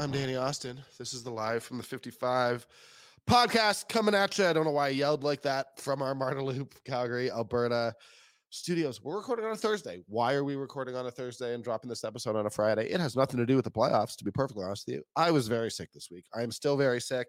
[0.00, 0.80] I'm Danny Austin.
[0.96, 2.68] This is the live from the 55
[3.28, 4.46] podcast coming at you.
[4.46, 7.96] I don't know why I yelled like that from our Marda Loop, Calgary, Alberta
[8.50, 9.02] studios.
[9.02, 10.04] We're recording on a Thursday.
[10.06, 12.88] Why are we recording on a Thursday and dropping this episode on a Friday?
[12.88, 15.02] It has nothing to do with the playoffs, to be perfectly honest with you.
[15.16, 16.26] I was very sick this week.
[16.32, 17.26] I am still very sick,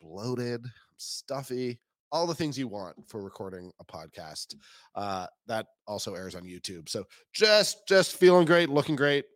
[0.00, 0.64] bloated,
[0.96, 1.78] stuffy,
[2.10, 4.54] all the things you want for recording a podcast.
[4.94, 6.88] Uh, that also airs on YouTube.
[6.88, 9.26] So just just feeling great, looking great.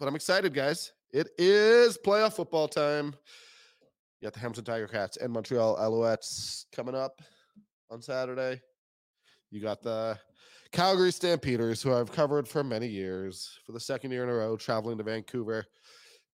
[0.00, 0.90] But I'm excited, guys.
[1.16, 3.14] It is playoff football time.
[4.20, 7.22] You got the Hamilton Tiger Cats and Montreal Alouettes coming up
[7.90, 8.60] on Saturday.
[9.50, 10.18] You got the
[10.72, 14.58] Calgary Stampeders, who I've covered for many years, for the second year in a row,
[14.58, 15.64] traveling to Vancouver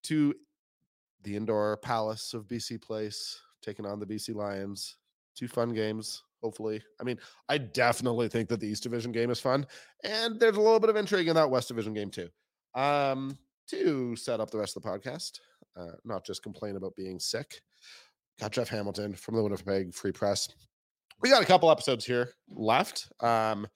[0.03, 0.35] to
[1.21, 4.97] the indoor palace of BC Place, taking on the BC Lions.
[5.33, 6.83] Two fun games, hopefully.
[6.99, 9.65] I mean, I definitely think that the East Division game is fun,
[10.03, 12.27] and there's a little bit of intrigue in that West Division game too.
[12.75, 13.37] Um,
[13.73, 15.39] to set up the rest of the podcast,
[15.75, 17.61] uh, not just complain about being sick.
[18.39, 20.49] Got Jeff Hamilton from the Winnipeg Free Press.
[21.21, 23.11] We got a couple episodes here left.
[23.19, 23.67] Um,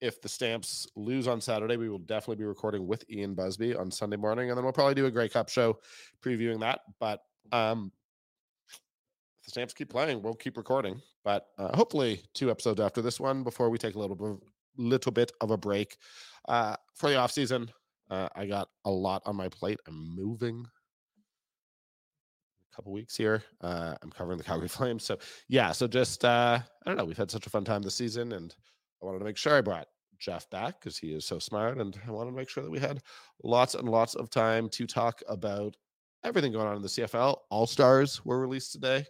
[0.00, 3.90] if the Stamps lose on Saturday, we will definitely be recording with Ian Busby on
[3.90, 5.78] Sunday morning, and then we'll probably do a Grey Cup show
[6.22, 6.80] previewing that.
[7.00, 7.20] But
[7.50, 7.90] um,
[8.68, 8.80] if
[9.44, 11.00] the Stamps keep playing, we'll keep recording.
[11.24, 15.12] But uh, hopefully, two episodes after this one before we take a little bit, little
[15.12, 15.96] bit of a break
[16.48, 17.68] uh, for the off season.
[18.10, 19.78] Uh, I got a lot on my plate.
[19.86, 20.66] I'm moving
[22.72, 23.42] a couple weeks here.
[23.60, 25.04] Uh, I'm covering the Calgary Flames.
[25.04, 27.04] So yeah, so just uh, I don't know.
[27.04, 28.54] We've had such a fun time this season, and
[29.02, 29.88] I wanted to make sure I brought
[30.18, 32.78] Jeff back because he is so smart, and I wanted to make sure that we
[32.78, 33.00] had
[33.42, 35.76] lots and lots of time to talk about
[36.24, 37.36] everything going on in the CFL.
[37.50, 39.04] All stars were released today.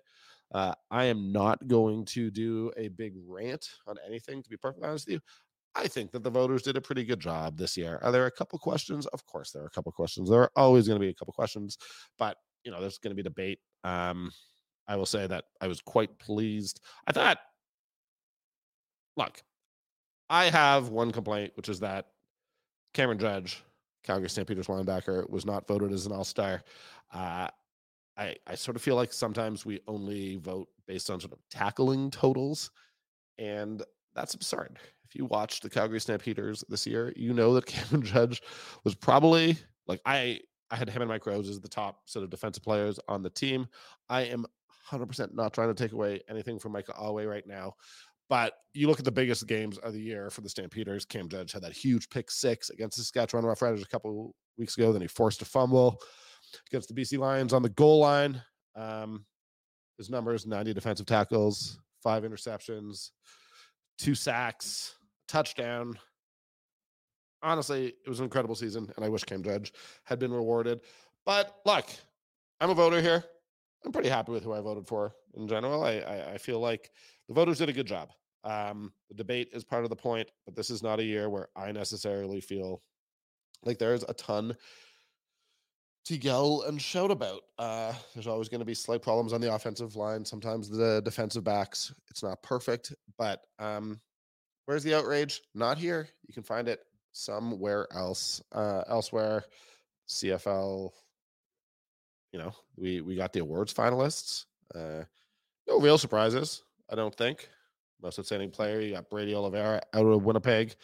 [0.54, 4.88] Uh, I am not going to do a big rant on anything, to be perfectly
[4.88, 5.20] honest with you.
[5.74, 7.98] I think that the voters did a pretty good job this year.
[8.02, 9.06] Are there a couple questions?
[9.06, 10.28] Of course, there are a couple questions.
[10.28, 11.78] There are always going to be a couple questions,
[12.18, 13.60] but you know, there's going to be debate.
[13.84, 14.30] Um,
[14.88, 16.80] I will say that I was quite pleased.
[17.06, 17.38] I thought,
[19.16, 19.42] look,
[20.30, 22.06] I have one complaint, which is that
[22.94, 23.62] Cameron Judge,
[24.02, 26.62] Calgary Stampeders linebacker, was not voted as an All Star.
[27.12, 27.48] Uh,
[28.16, 32.10] I I sort of feel like sometimes we only vote based on sort of tackling
[32.10, 32.70] totals,
[33.38, 33.82] and
[34.14, 34.78] that's absurd.
[35.08, 38.42] If you watched the Calgary Stampeders this year, you know that Cameron Judge
[38.84, 42.30] was probably like I I had him and Mike Rose as the top sort of
[42.30, 43.66] defensive players on the team.
[44.08, 44.44] I am
[44.90, 47.74] 100% not trying to take away anything from Michael Alway right now.
[48.28, 51.06] But you look at the biggest games of the year for the Stampeders.
[51.06, 54.92] Cam Judge had that huge pick six against the Saskatchewan Roughriders a couple weeks ago.
[54.92, 55.98] Then he forced a fumble
[56.70, 58.42] against the BC Lions on the goal line.
[58.76, 59.24] Um,
[59.96, 63.10] his numbers 90 defensive tackles, five interceptions,
[63.96, 64.94] two sacks,
[65.28, 65.98] touchdown.
[67.42, 69.72] Honestly, it was an incredible season, and I wish Cam Judge
[70.04, 70.80] had been rewarded.
[71.24, 71.86] But look,
[72.60, 73.24] I'm a voter here.
[73.84, 75.84] I'm pretty happy with who I voted for in general.
[75.84, 76.90] I, I, I feel like
[77.28, 78.10] the voters did a good job.
[78.44, 81.48] Um, the debate is part of the point, but this is not a year where
[81.54, 82.82] I necessarily feel
[83.64, 84.56] like there's a ton
[86.06, 87.42] to yell and shout about.
[87.58, 90.24] Uh, there's always going to be slight problems on the offensive line.
[90.24, 94.00] Sometimes the defensive backs, it's not perfect, but um,
[94.68, 95.40] where's the outrage?
[95.54, 96.10] Not here.
[96.26, 96.80] You can find it
[97.12, 98.42] somewhere else.
[98.52, 99.44] Uh, elsewhere,
[100.06, 100.90] CFL.
[102.32, 104.44] You know, we we got the awards finalists.
[104.74, 105.04] Uh,
[105.66, 107.48] no real surprises, I don't think.
[108.02, 110.68] Most outstanding player, you got Brady Oliveira out of Winnipeg.
[110.68, 110.76] It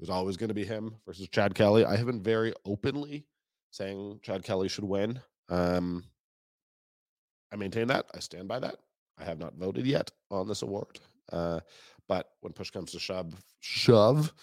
[0.00, 1.86] was always going to be him versus Chad Kelly.
[1.86, 3.24] I have been very openly
[3.70, 5.18] saying Chad Kelly should win.
[5.48, 6.04] Um,
[7.50, 8.04] I maintain that.
[8.14, 8.76] I stand by that.
[9.18, 11.00] I have not voted yet on this award.
[11.32, 11.60] Uh,
[12.10, 14.34] But when push comes to shove, shove,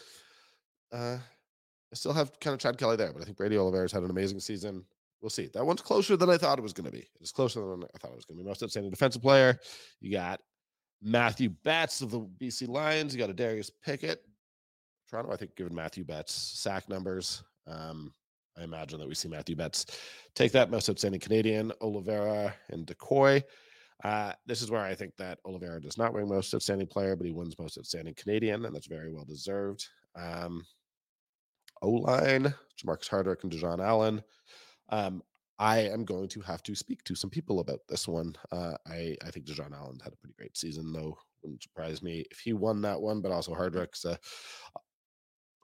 [0.94, 3.12] uh, I still have kind of Chad Kelly there.
[3.12, 4.86] But I think Brady Oliveira's had an amazing season.
[5.19, 5.50] We'll see.
[5.54, 7.06] That one's closer than I thought it was going to be.
[7.19, 8.48] It's closer than I thought it was going to be.
[8.48, 9.60] Most outstanding defensive player.
[10.00, 10.40] You got
[11.02, 13.14] Matthew Betts of the BC Lions.
[13.14, 14.22] You got a Darius Pickett.
[15.10, 18.14] Toronto, I think, given Matthew Betts sack numbers, um,
[18.58, 19.88] I imagine that we see Matthew Betts
[20.36, 23.44] take that most outstanding Canadian, Oliveira and Decoy.
[24.03, 27.25] Uh, this is where I think that Oliveira does not win most outstanding player, but
[27.25, 29.88] he wins most outstanding Canadian, and that's very well deserved.
[30.15, 30.65] Um,
[31.81, 34.21] o line, Jamarcus Hardrick and Dejon Allen.
[34.89, 35.23] Um,
[35.59, 38.35] I am going to have to speak to some people about this one.
[38.51, 41.17] Uh, I, I think Dejon Allen had a pretty great season, though.
[41.41, 44.17] Wouldn't surprise me if he won that one, but also Hardrick's uh,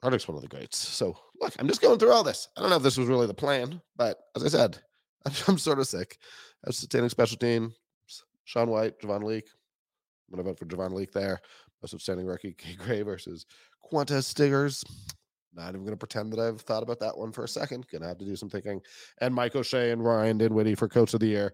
[0.03, 0.77] Hardrick's one of the greats.
[0.77, 2.49] So look, I'm just going through all this.
[2.57, 4.79] I don't know if this was really the plan, but as I said,
[5.25, 6.17] I'm, I'm sort of sick.
[6.67, 7.73] Outstanding special team,
[8.45, 9.49] Sean Whyte, Javon Leake.
[10.29, 11.39] I'm going to vote for Javon Leake there.
[11.81, 12.75] Most outstanding rookie, K.
[12.75, 13.45] Gray versus
[13.91, 14.83] Qwan'tez Stiggers.
[15.55, 17.85] Not even going to pretend that I've thought about that one for a second.
[17.91, 18.81] Going to have to do some thinking.
[19.21, 21.53] And Mike O'Shea and Ryan Dinwiddie for Coach of the Year.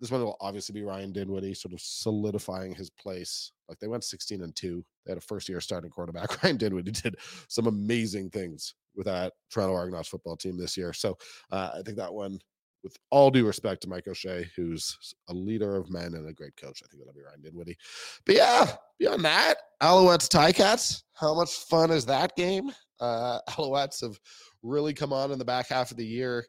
[0.00, 3.52] This one will obviously be Ryan Dinwiddie, sort of solidifying his place.
[3.68, 4.84] Like they went 16 and 2.
[5.04, 6.42] They had a first year starting quarterback.
[6.42, 7.16] Ryan Dinwiddie did
[7.48, 10.92] some amazing things with that Toronto Argonauts football team this year.
[10.92, 11.16] So
[11.50, 12.38] uh, I think that one,
[12.84, 16.54] with all due respect to Mike O'Shea, who's a leader of men and a great
[16.56, 17.78] coach, I think that'll be Ryan Dinwiddie.
[18.26, 21.02] But yeah, beyond that, Alouettes Ticats.
[21.14, 22.70] How much fun is that game?
[23.00, 24.20] Uh, Alouettes have
[24.62, 26.44] really come on in the back half of the year.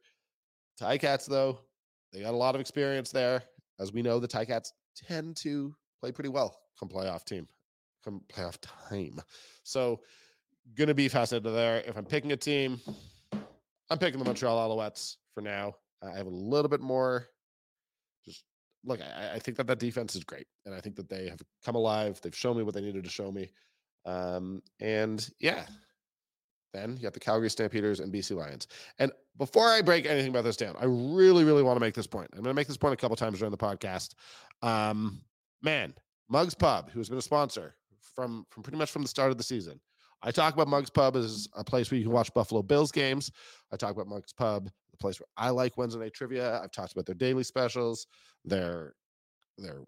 [0.79, 1.59] Ticats, though,
[2.11, 3.41] they got a lot of experience there.
[3.79, 7.47] As we know, the Ticats tend to play pretty well come playoff team,
[8.03, 8.57] come playoff
[8.89, 9.21] time.
[9.63, 10.01] So,
[10.77, 11.81] to be fascinated there.
[11.87, 12.81] If I'm picking a team,
[13.89, 15.75] I'm picking the Montreal Alouettes for now.
[16.03, 17.27] I have a little bit more.
[18.25, 18.43] Just
[18.83, 21.41] look, I, I, think that that defense is great, and I think that they have
[21.63, 22.19] come alive.
[22.21, 23.49] They've shown me what they needed to show me,
[24.05, 25.65] um, and yeah,
[26.73, 28.67] then you got the Calgary Stampeders and BC Lions.
[28.99, 32.07] And before I break anything about this down, I really, really want to make this
[32.07, 32.29] point.
[32.33, 34.13] I'm going to make this point a couple times during the podcast.
[34.61, 35.21] Um,
[35.61, 35.93] man,
[36.29, 37.75] Mugs Pub, who has been a sponsor
[38.15, 39.79] from from pretty much from the start of the season.
[40.21, 43.31] I talk about Mugs Pub as a place where you can watch Buffalo Bills games.
[43.75, 46.61] I talk about Mugs Pub, the place where I like Wednesday night trivia.
[46.61, 48.07] I've talked about their daily specials,
[48.45, 48.93] their
[49.57, 49.81] their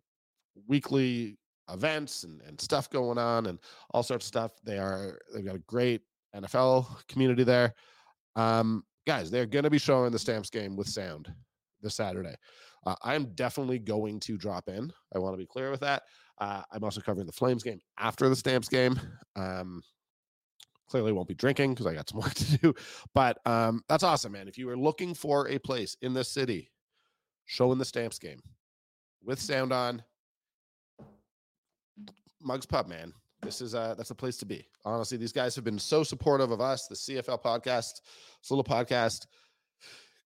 [0.67, 1.37] weekly
[1.71, 3.59] events and, and stuff going on and
[3.91, 4.51] all sorts of stuff.
[4.63, 6.01] They are they've got a great
[6.35, 7.73] NFL community there.
[8.35, 11.31] Um, guys, they're going to be showing the Stamps game with sound
[11.81, 12.35] this Saturday.
[12.85, 14.91] Uh, I'm definitely going to drop in.
[15.15, 16.03] I want to be clear with that.
[16.39, 18.99] Uh, I'm also covering the Flames game after the Stamps game.
[19.35, 19.81] Um,
[20.87, 22.73] clearly won't be drinking because I got some work to do.
[23.13, 24.47] But um, that's awesome, man.
[24.47, 26.71] If you are looking for a place in this city
[27.45, 28.41] showing the Stamps game
[29.23, 30.03] with sound on,
[32.41, 33.13] Mugs Pub, man.
[33.41, 34.67] This is uh that's a place to be.
[34.83, 38.01] Honestly, these guys have been so supportive of us, the CFL podcast,
[38.41, 39.27] this little podcast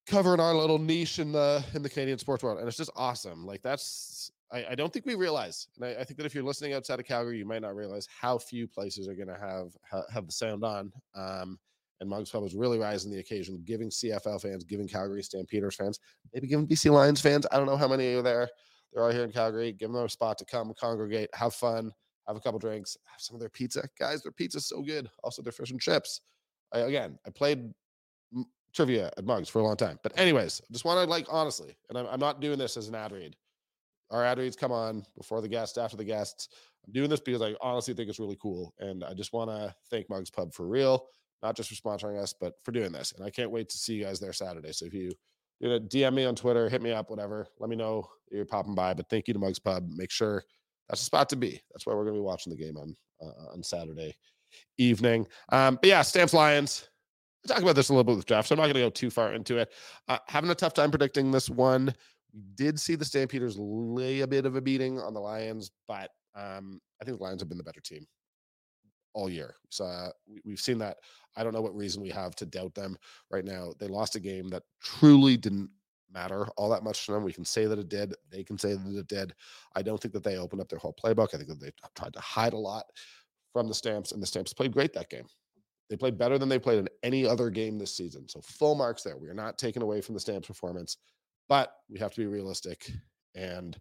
[0.08, 2.60] covering our little niche in the in the Canadian sports world.
[2.60, 3.46] And it's just awesome.
[3.46, 5.68] Like that's I, I don't think we realize.
[5.76, 8.08] And I, I, think that if you're listening outside of Calgary, you might not realize
[8.20, 10.92] how few places are gonna have ha, have the sound on.
[11.16, 11.60] Um
[12.00, 16.00] and Mugs Pub is really rising the occasion, giving CFL fans, giving Calgary Stampeders fans,
[16.34, 17.46] maybe giving BC Lions fans.
[17.52, 18.50] I don't know how many are there.
[18.92, 19.72] They're all here in Calgary.
[19.72, 21.92] Give them a spot to come, congregate, have fun
[22.28, 23.88] have a couple drinks, have some of their pizza.
[24.00, 25.10] Guys, their pizza's so good.
[25.24, 26.22] Also, their fish and chips.
[26.74, 27.74] I, again, I played
[28.74, 30.00] trivia at Mugs for a long time.
[30.04, 32.96] But anyways, just want to like honestly, and I'm, I'm not doing this as an
[32.96, 33.36] ad read.
[34.12, 36.50] Our ad come on before the guests, after the guests.
[36.86, 39.74] I'm doing this because I honestly think it's really cool, and I just want to
[39.90, 41.06] thank Mugs Pub for real,
[41.42, 43.14] not just for sponsoring us, but for doing this.
[43.14, 44.72] And I can't wait to see you guys there Saturday.
[44.72, 45.12] So if you
[45.62, 47.48] you know, DM me on Twitter, hit me up, whatever.
[47.60, 48.96] Let me know you're popping by.
[48.96, 49.88] But thank you to Mugs Pub.
[49.96, 50.44] Make sure
[50.90, 51.62] that's a spot to be.
[51.72, 54.16] That's why we're going to be watching the game on uh, on Saturday
[54.80, 55.28] evening.
[55.50, 56.90] Um, but yeah, Stamps Lions.
[57.48, 59.10] Talk about this a little bit with Jeff, so I'm not going to go too
[59.10, 59.72] far into it.
[60.08, 61.94] Uh, having a tough time predicting this one.
[62.34, 66.12] We did see the Stampeders lay a bit of a beating on the Lions, but
[66.36, 68.08] um, I think the Lions have been the better team
[69.14, 69.56] all year.
[69.70, 70.10] So uh,
[70.46, 70.98] we, have seen that.
[71.36, 72.98] I don't know what reason we have to doubt them
[73.30, 73.74] right now.
[73.80, 75.70] They lost a game that truly didn't
[76.14, 77.24] matter all that much to them.
[77.24, 78.14] We can say that it did.
[78.30, 79.34] They can say that it did.
[79.76, 81.30] I don't think that they opened up their whole playbook.
[81.34, 82.86] I think that they tried to hide a lot
[83.54, 85.26] from the Stamps, and the Stamps played great that game.
[85.90, 88.28] They played better than they played in any other game this season.
[88.30, 89.18] So full marks there.
[89.18, 90.98] We are not taking away from the Stamps performance,
[91.52, 92.90] but we have to be realistic.
[93.36, 93.78] And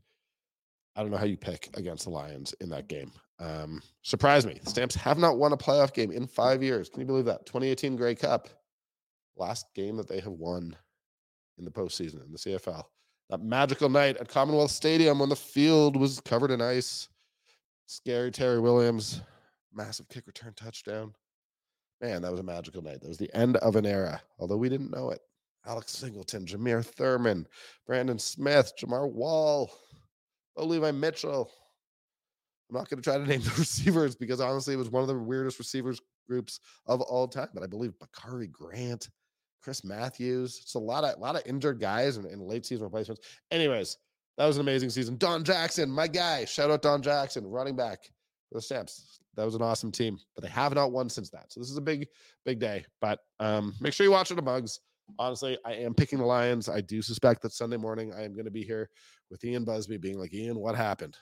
[0.96, 3.12] I don't know how you pick against the Lions in that game.
[3.38, 4.58] Um, surprise me.
[4.60, 6.88] The Stamps have not won a playoff game in five years.
[6.88, 7.46] Can you believe that?
[7.46, 8.48] 2018 Grey Cup,
[9.36, 10.74] last game that they have won
[11.58, 12.82] in the postseason in the CFL.
[13.28, 17.08] That magical night at Commonwealth Stadium when the field was covered in ice.
[17.86, 19.20] Scary Terry Williams,
[19.72, 21.14] massive kick return touchdown.
[22.00, 23.00] Man, that was a magical night.
[23.00, 25.20] That was the end of an era, although we didn't know it.
[25.66, 27.46] Alex Singleton, Jameer Thurman,
[27.86, 29.70] Brandon Smith, Jamar Wall,
[30.56, 31.50] Oh, Levi Mitchell.
[32.68, 35.08] I'm not going to try to name the receivers because honestly, it was one of
[35.08, 37.48] the weirdest receivers groups of all time.
[37.54, 39.08] But I believe Bakari Grant,
[39.62, 40.58] Chris Matthews.
[40.62, 43.26] It's a lot of a lot of injured guys and, and late season replacements.
[43.50, 43.96] Anyways,
[44.38, 45.16] that was an amazing season.
[45.16, 46.44] Don Jackson, my guy.
[46.44, 48.00] Shout out Don Jackson, running back
[48.48, 49.18] for the Stamps.
[49.36, 51.52] That was an awesome team, but they have not won since that.
[51.52, 52.08] So this is a big,
[52.44, 52.84] big day.
[53.00, 54.80] But um, make sure you watch the mugs.
[55.18, 56.68] Honestly, I am picking the Lions.
[56.68, 58.88] I do suspect that Sunday morning I am going to be here
[59.30, 61.16] with Ian Busby being like, Ian, what happened?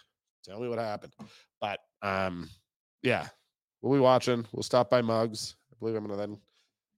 [0.45, 1.15] Tell me what happened.
[1.61, 2.49] But um,
[3.03, 3.29] yeah,
[3.83, 4.47] we'll be watching.
[4.53, 5.57] We'll stop by Mugs.
[5.73, 6.39] I believe I'm going to then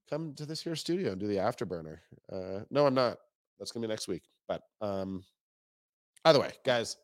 [0.09, 1.97] come to this here studio and do the afterburner.
[2.31, 3.17] Uh, no, I'm not.
[3.59, 4.23] That's going to be next week.
[4.47, 5.23] But um,
[6.25, 6.97] either way, guys,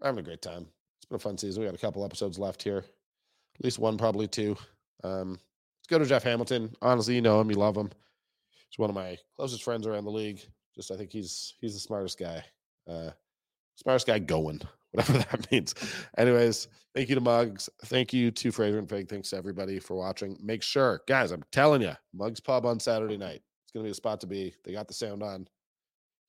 [0.00, 0.66] we're having a great time.
[0.98, 1.62] It's been a fun season.
[1.62, 4.56] We got a couple episodes left here, at least one, probably two.
[5.04, 6.74] Um, let's go to Jeff Hamilton.
[6.82, 7.90] Honestly, you know him, you love him.
[8.70, 10.40] He's one of my closest friends around the league.
[10.74, 12.44] Just I think he's he's the smartest guy.
[12.88, 13.10] Uh,
[13.74, 14.60] smartest guy going,
[14.92, 15.74] whatever that means.
[16.16, 17.68] Anyways, thank you to Mugs.
[17.86, 19.08] Thank you to Fraser and Fig.
[19.08, 20.36] Thanks to everybody for watching.
[20.40, 23.42] Make sure, guys, I'm telling you, Mugs Pub on Saturday night.
[23.64, 24.54] It's going to be a spot to be.
[24.64, 25.48] They got the sound on.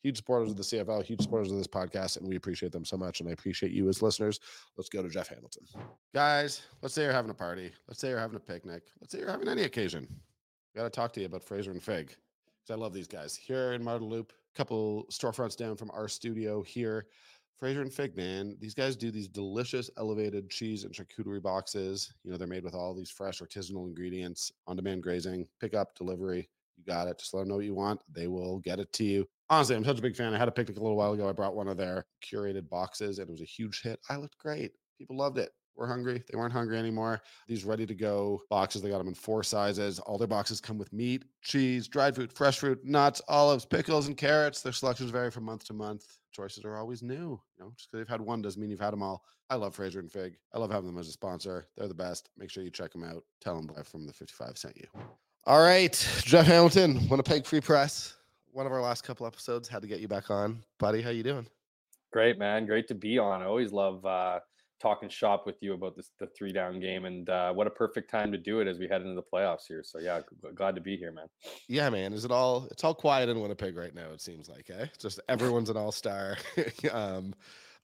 [0.03, 2.97] Huge supporters of the CFL, huge supporters of this podcast, and we appreciate them so
[2.97, 3.19] much.
[3.19, 4.39] And I appreciate you as listeners.
[4.75, 5.63] Let's go to Jeff Hamilton.
[6.15, 7.71] Guys, let's say you're having a party.
[7.87, 8.81] Let's say you're having a picnic.
[8.99, 10.07] Let's say you're having any occasion.
[10.09, 12.15] We Got to talk to you about Fraser and Fig
[12.61, 13.35] because I love these guys.
[13.35, 17.07] Here in Marda Loop, a couple storefronts down from our studio here.
[17.57, 22.11] Fraser and Fig, man, these guys do these delicious elevated cheese and charcuterie boxes.
[22.23, 25.95] You know, they're made with all these fresh artisanal ingredients, on demand grazing, pick up,
[25.95, 26.49] delivery.
[26.77, 27.19] You got it.
[27.19, 28.01] Just let them know what you want.
[28.11, 29.27] They will get it to you.
[29.49, 30.33] Honestly, I'm such a big fan.
[30.33, 31.29] I had a picnic a little while ago.
[31.29, 33.99] I brought one of their curated boxes and it was a huge hit.
[34.09, 34.71] I looked great.
[34.97, 36.23] People loved it were hungry.
[36.29, 37.21] They weren't hungry anymore.
[37.47, 39.99] These ready to go boxes, they got them in four sizes.
[39.99, 44.15] All their boxes come with meat, cheese, dried fruit, fresh fruit, nuts, olives, pickles, and
[44.15, 44.61] carrots.
[44.61, 46.05] Their selections vary from month to month.
[46.31, 47.41] Choices are always new.
[47.57, 49.25] You know, just because they've had one doesn't mean you've had them all.
[49.49, 50.37] I love Fraser and Fig.
[50.53, 51.67] I love having them as a sponsor.
[51.75, 52.29] They're the best.
[52.37, 53.23] Make sure you check them out.
[53.41, 54.87] Tell them from the 55 sent you.
[55.45, 58.15] All right, Jeff Hamilton, Winnipeg Free Press.
[58.51, 61.01] One of our last couple episodes had to get you back on, buddy.
[61.01, 61.47] How you doing?
[62.13, 62.65] Great, man.
[62.65, 63.41] Great to be on.
[63.41, 64.39] I always love uh,
[64.81, 68.09] talking shop with you about this the three down game and uh, what a perfect
[68.09, 69.83] time to do it as we head into the playoffs here.
[69.83, 70.21] So yeah
[70.55, 71.27] glad to be here man.
[71.67, 72.13] Yeah man.
[72.13, 74.87] Is it all it's all quiet in winnipeg right now it seems like eh?
[74.99, 76.37] Just everyone's an all-star.
[76.91, 77.33] Um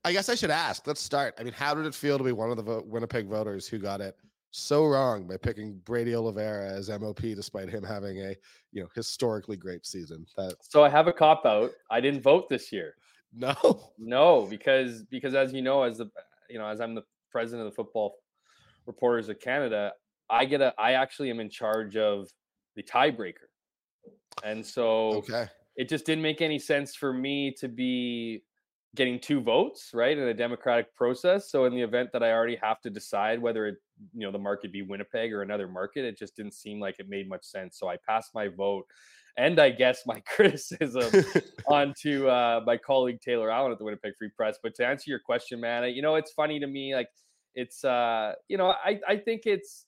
[0.05, 1.35] i guess i should ask let's start.
[1.39, 3.77] I mean how did it feel to be one of the vo- winnipeg voters who
[3.77, 4.15] got it
[4.51, 8.35] so wrong by picking brady oliveira as mop despite him having a
[8.71, 10.25] you know historically great season?
[10.35, 11.71] That so i have a cop out.
[11.91, 12.95] I didn't vote this year.
[13.33, 13.91] No.
[13.99, 16.09] No because because as you know as the
[16.49, 18.15] you know, as I'm the president of the Football
[18.85, 19.93] Reporters of Canada,
[20.29, 22.29] I get a, I actually am in charge of
[22.75, 23.49] the tiebreaker,
[24.43, 28.43] and so okay, it just didn't make any sense for me to be
[28.95, 31.51] getting two votes right in a democratic process.
[31.51, 33.75] So in the event that i already have to decide whether it
[34.13, 37.07] you know the market be winnipeg or another market it just didn't seem like it
[37.07, 37.77] made much sense.
[37.77, 38.85] So i passed my vote
[39.37, 41.25] and I guess my criticism
[41.67, 44.57] onto uh, my colleague Taylor Allen at the Winnipeg Free Press.
[44.61, 46.95] But to answer your question, man, you know, it's funny to me.
[46.95, 47.09] Like,
[47.55, 49.85] it's, uh, you know, I, I think it's,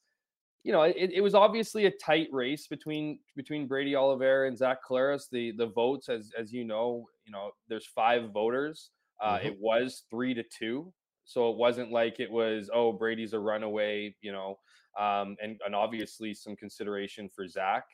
[0.63, 4.79] you know, it, it was obviously a tight race between between Brady Oliveira and Zach
[4.87, 5.23] Collaros.
[5.31, 8.89] The the votes, as as you know, you know, there's five voters.
[9.21, 9.47] Uh, mm-hmm.
[9.47, 10.91] It was three to two,
[11.23, 14.59] so it wasn't like it was oh Brady's a runaway, you know,
[14.99, 17.85] um, and and obviously some consideration for Zach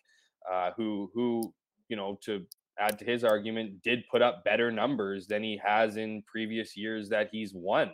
[0.52, 1.54] uh, who who
[1.90, 2.46] you know to
[2.80, 7.10] add to his argument did put up better numbers than he has in previous years
[7.10, 7.92] that he's won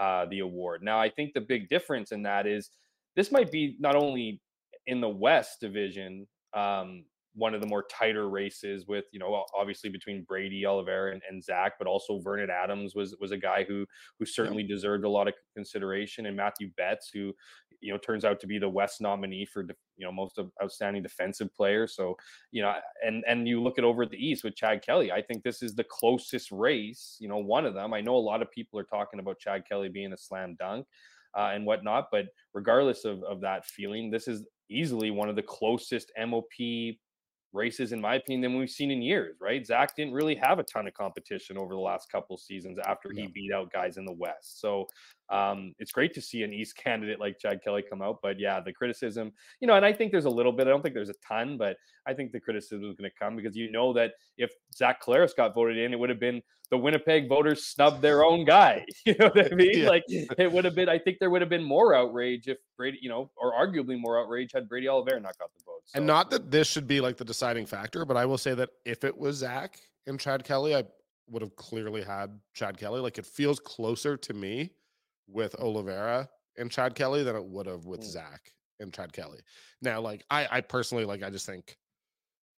[0.00, 0.82] uh, the award.
[0.82, 2.70] Now I think the big difference in that is
[3.14, 4.40] this might be not only
[4.86, 6.26] in the West Division.
[6.54, 7.04] Um,
[7.36, 11.44] one of the more tighter races with you know obviously between Brady Oliveira and, and
[11.44, 13.84] Zach, but also Vernon Adams was was a guy who
[14.18, 17.34] who certainly deserved a lot of consideration, and Matthew Betts, who
[17.80, 19.66] you know turns out to be the West nominee for
[19.96, 21.86] you know most of outstanding defensive player.
[21.86, 22.16] So
[22.52, 25.22] you know, and and you look at over at the East with Chad Kelly, I
[25.22, 27.16] think this is the closest race.
[27.20, 27.92] You know, one of them.
[27.92, 30.86] I know a lot of people are talking about Chad Kelly being a slam dunk.
[31.36, 32.06] Uh, and whatnot.
[32.10, 36.46] But regardless of, of that feeling, this is easily one of the closest MOP
[37.56, 39.66] races, in my opinion, than we've seen in years, right?
[39.66, 43.26] Zach didn't really have a ton of competition over the last couple seasons after he
[43.26, 44.60] beat out guys in the West.
[44.60, 44.86] So
[45.28, 48.18] um, it's great to see an East candidate like Chad Kelly come out.
[48.22, 50.82] But yeah, the criticism, you know, and I think there's a little bit, I don't
[50.82, 53.72] think there's a ton, but I think the criticism is going to come because you
[53.72, 57.64] know that if Zach Collaros got voted in, it would have been the Winnipeg voters
[57.64, 58.84] snubbed their own guy.
[59.06, 59.78] You know what I mean?
[59.78, 59.88] Yeah.
[59.88, 62.98] Like it would have been, I think there would have been more outrage if Brady,
[63.00, 65.82] you know, or arguably more outrage had Brady Oliveira not got the vote.
[65.84, 65.98] So.
[65.98, 68.70] And not that this should be like the deciding factor, but I will say that
[68.84, 70.82] if it was Zach and Chad Kelly, I
[71.28, 73.00] would have clearly had Chad Kelly.
[73.00, 74.70] Like it feels closer to me
[75.28, 78.06] with Oliveira and Chad Kelly than it would have with mm.
[78.06, 79.38] Zach and Chad Kelly.
[79.82, 81.76] Now, like I, I personally like, I just think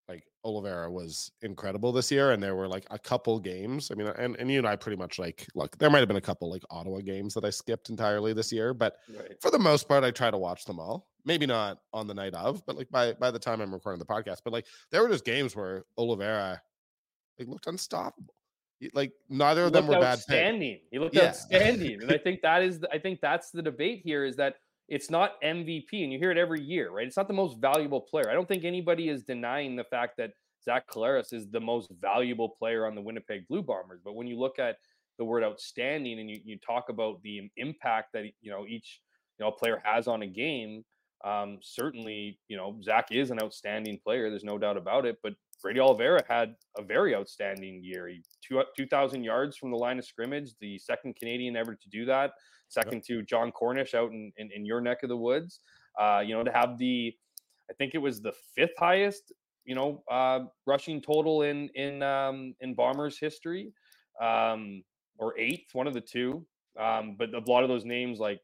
[0.09, 3.91] like Oliveira was incredible this year, and there were like a couple games.
[3.91, 6.17] I mean, and, and you and I pretty much like look, there might have been
[6.17, 9.41] a couple like Ottawa games that I skipped entirely this year, but right.
[9.41, 11.09] for the most part, I try to watch them all.
[11.25, 14.07] Maybe not on the night of, but like by by the time I'm recording the
[14.07, 16.61] podcast, but like there were just games where Oliveira
[17.39, 18.35] like looked unstoppable.
[18.95, 20.19] Like neither of them were bad.
[20.19, 20.79] Outstanding.
[20.91, 21.29] He looked yeah.
[21.29, 24.55] outstanding, and I think that is the, I think that's the debate here is that
[24.89, 27.07] it's not MVP, and you hear it every year, right?
[27.07, 28.31] It's not the most valuable player.
[28.31, 30.31] I don't think anybody is denying the fact that
[30.65, 34.01] Zach Collaros is the most valuable player on the Winnipeg Blue Bombers.
[34.05, 34.77] But when you look at
[35.19, 39.01] the word outstanding and you, you talk about the impact that you know each
[39.39, 40.85] you know player has on a game,
[41.25, 44.31] um, certainly you know Zach is an outstanding player.
[44.31, 45.17] There's no doubt about it.
[45.23, 48.09] But Brady Oliveira had a very outstanding year.
[48.09, 51.89] He two two thousand yards from the line of scrimmage, the second Canadian ever to
[51.89, 52.33] do that.
[52.69, 55.61] Second to Jon Cornish out in, in, in your neck of the woods.
[55.99, 57.13] Uh, you know, to have the,
[57.71, 59.33] I think it was the fifth highest,
[59.65, 63.73] you know, uh, rushing total in in um, in Bombers history,
[64.21, 64.83] um,
[65.19, 66.47] or eighth, one of the two.
[66.79, 68.41] Um, but a lot of those names like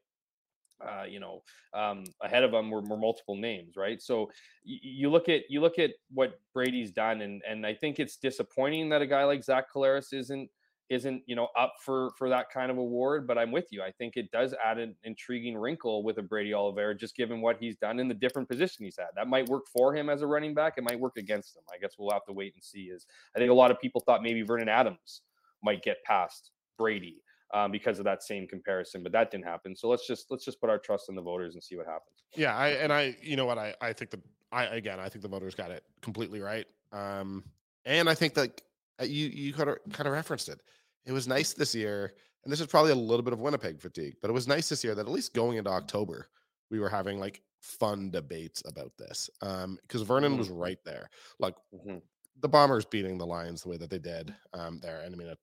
[0.83, 1.41] uh, you know,
[1.73, 4.01] um, ahead of them were, were multiple names, right?
[4.01, 4.25] So
[4.65, 8.17] y- you look at you look at what Brady's done, and and I think it's
[8.17, 10.49] disappointing that a guy like Zach Collaros isn't
[10.89, 13.25] isn't you know up for for that kind of award.
[13.25, 13.81] But I'm with you.
[13.81, 17.57] I think it does add an intriguing wrinkle with a Brady Oliveira, just given what
[17.59, 19.09] he's done in the different position he's had.
[19.15, 20.73] That might work for him as a running back.
[20.77, 21.63] It might work against him.
[21.73, 22.83] I guess we'll have to wait and see.
[22.83, 23.05] Is
[23.35, 25.21] I think a lot of people thought maybe Vernon Adams
[25.63, 27.21] might get past Brady
[27.53, 29.75] um, because of that same comparison, but that didn't happen.
[29.75, 32.23] So let's just let's just put our trust in the voters and see what happens.
[32.35, 34.19] Yeah, I and I, you know what, I I think the
[34.51, 36.65] I again I think the voters got it completely right.
[36.91, 37.43] Um,
[37.85, 38.61] and I think that
[39.01, 40.61] uh, you you kind of kind of referenced it.
[41.05, 44.15] It was nice this year, and this is probably a little bit of Winnipeg fatigue,
[44.21, 46.29] but it was nice this year that at least going into October,
[46.71, 49.29] we were having like fun debates about this.
[49.41, 50.39] Um, because Vernon mm-hmm.
[50.39, 51.55] was right there, like.
[51.73, 51.97] Mm-hmm
[52.41, 55.01] the Bombers beating the Lions the way that they did um, there.
[55.01, 55.33] And I mean,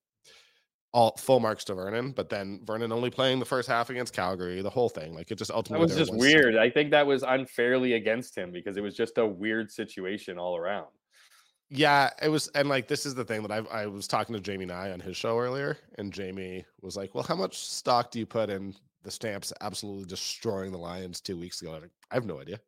[0.93, 4.61] all full marks to Vernon, but then Vernon only playing the first half against Calgary,
[4.61, 5.15] the whole thing.
[5.15, 6.57] Like it just ultimately that was just was weird.
[6.57, 10.57] I think that was unfairly against him because it was just a weird situation all
[10.57, 10.89] around.
[11.71, 14.41] Yeah, it was, and like this is the thing that I I was talking to
[14.41, 18.19] Jamie Nye on his show earlier, and Jamie was like, "Well, how much stock do
[18.19, 22.27] you put in the Stamps absolutely destroying the Lions two weeks ago?" Like, I have
[22.27, 22.61] no idea.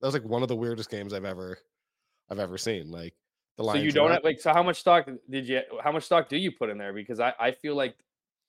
[0.00, 1.56] That was like one of the weirdest games I've ever
[2.30, 2.90] I've ever seen.
[2.90, 3.14] Like
[3.56, 3.80] the Lions.
[3.80, 6.36] So you don't have, like so how much stock did you how much stock do
[6.36, 6.92] you put in there?
[6.92, 7.96] Because I, I feel like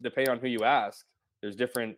[0.01, 1.05] depending on who you ask,
[1.41, 1.97] there's different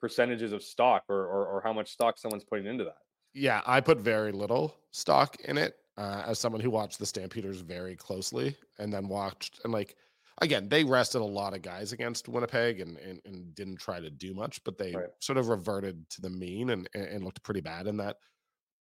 [0.00, 2.98] percentages of stock or, or, or how much stock someone's putting into that.
[3.34, 7.60] Yeah, I put very little stock in it uh, as someone who watched the Stampeders
[7.60, 9.96] very closely and then watched and like
[10.40, 14.10] again they rested a lot of guys against Winnipeg and and, and didn't try to
[14.10, 15.08] do much, but they right.
[15.20, 18.16] sort of reverted to the mean and, and looked pretty bad in that.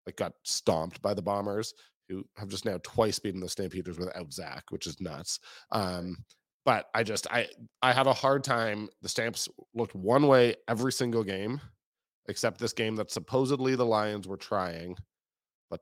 [0.04, 1.74] Like got stomped by the Bombers
[2.08, 5.40] who have just now twice beaten the Stampeders without Zach, which is nuts.
[5.72, 6.16] Um,
[6.64, 7.48] but I just I
[7.82, 8.88] I have a hard time.
[9.02, 11.60] The Stamps looked one way every single game,
[12.28, 14.96] except this game that supposedly the Lions were trying,
[15.70, 15.80] but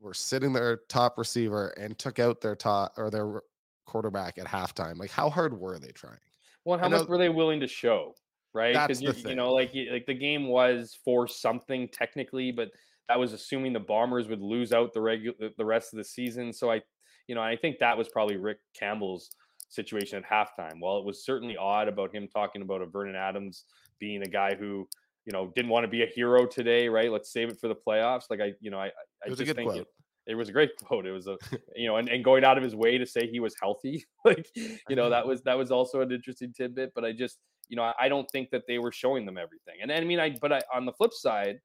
[0.00, 3.42] were sitting their top receiver and took out their top or their
[3.86, 4.98] quarterback at halftime.
[4.98, 6.18] Like how hard were they trying?
[6.64, 8.14] Well, how much were they willing to show?
[8.54, 8.74] Right?
[8.74, 12.70] Because you, you know, like like the game was for something technically, but
[13.10, 16.52] that was assuming the Bombers would lose out the regular the rest of the season.
[16.52, 16.80] So I,
[17.26, 19.30] you know, I think that was probably Rick Campbell's
[19.68, 20.74] situation at halftime.
[20.78, 23.64] While it was certainly odd about him talking about a Vernon Adams
[23.98, 24.86] being a guy who,
[25.24, 27.10] you know, didn't want to be a hero today, right?
[27.10, 28.26] Let's save it for the playoffs.
[28.30, 28.92] Like I, you know, I,
[29.26, 29.88] I just think it,
[30.28, 31.04] it, was a great quote.
[31.04, 31.36] It was a,
[31.74, 34.46] you know, and, and going out of his way to say he was healthy, like,
[34.54, 36.92] you know, that was that was also an interesting tidbit.
[36.94, 39.78] But I just, you know, I, I don't think that they were showing them everything.
[39.82, 41.58] And I mean, I, but I, on the flip side,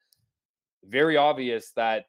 [0.88, 2.06] very obvious that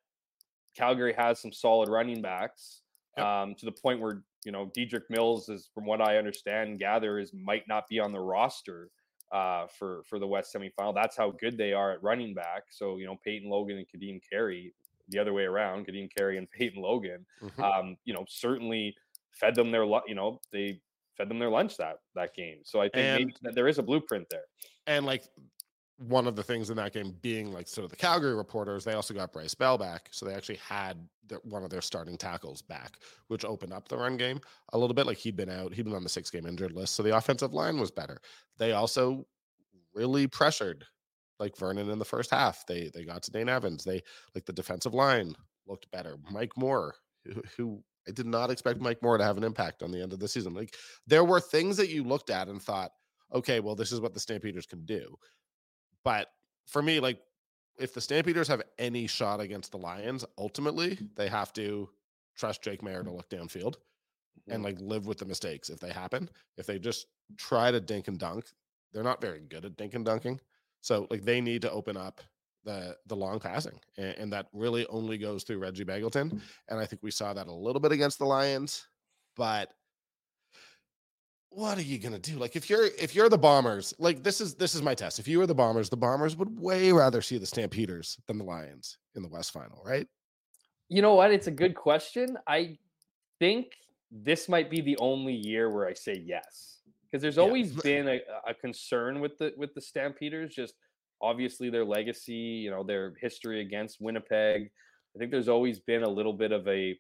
[0.76, 2.82] Calgary has some solid running backs
[3.16, 3.26] yep.
[3.26, 7.18] um, to the point where you know Dedrick Mills is, from what I understand, gather
[7.18, 8.90] is might not be on the roster
[9.32, 10.94] uh, for for the West semifinal.
[10.94, 12.64] That's how good they are at running back.
[12.70, 14.72] So you know Peyton Logan and Kadeem Carey
[15.08, 17.60] the other way around, Kadeem Carey and Peyton Logan, Mhm.
[17.62, 18.94] um, you know, certainly
[19.30, 20.80] fed them their, you know, they
[21.16, 22.58] fed them their lunch that that game.
[22.64, 24.46] So I think And- there is a blueprint there.
[24.88, 25.24] and like
[25.98, 28.92] one of the things in that game being like sort of the Calgary reporters, they
[28.92, 32.60] also got Bryce Bell back, so they actually had their, one of their starting tackles
[32.60, 34.40] back, which opened up the run game
[34.72, 35.06] a little bit.
[35.06, 37.54] Like he'd been out, he'd been on the six game injured list, so the offensive
[37.54, 38.20] line was better.
[38.58, 39.26] They also
[39.94, 40.84] really pressured
[41.38, 42.66] like Vernon in the first half.
[42.66, 43.84] They they got to Dane Evans.
[43.84, 44.02] They
[44.34, 45.34] like the defensive line
[45.66, 46.16] looked better.
[46.30, 49.90] Mike Moore, who, who I did not expect Mike Moore to have an impact on
[49.90, 50.54] the end of the season.
[50.54, 50.74] Like
[51.06, 52.92] there were things that you looked at and thought,
[53.34, 55.16] okay, well, this is what the Stampeders can do.
[56.06, 56.30] But
[56.66, 57.18] for me, like
[57.80, 61.88] if the Stampeders have any shot against the Lions, ultimately they have to
[62.36, 63.16] trust Jake Maier to mm.
[63.16, 63.74] look downfield
[64.46, 66.30] and like live with the mistakes if they happen.
[66.56, 68.44] If they just try to dink and dunk,
[68.92, 70.40] they're not very good at dink and dunking.
[70.80, 72.20] So like they need to open up
[72.62, 76.40] the the long passing, and, and that really only goes through Reggie Begelton.
[76.68, 78.86] And I think we saw that a little bit against the Lions,
[79.34, 79.72] but
[81.56, 82.36] what are you gonna do?
[82.36, 85.18] Like if you're if you're the Bombers, like this is this is my test.
[85.18, 88.44] If you were the Bombers, the Bombers would way rather see the Stampeders than the
[88.44, 90.06] Lions in the West Final, right?
[90.90, 91.32] You know what?
[91.32, 92.36] It's a good question.
[92.46, 92.76] I
[93.38, 93.72] think
[94.12, 97.44] this might be the only year where I say yes, because there's Yeah.
[97.44, 100.54] always been a, a concern with the with the Stampeders.
[100.54, 100.74] Just
[101.22, 104.70] obviously their legacy, you know, their history against Winnipeg.
[105.14, 106.98] I think there's always been a little bit of a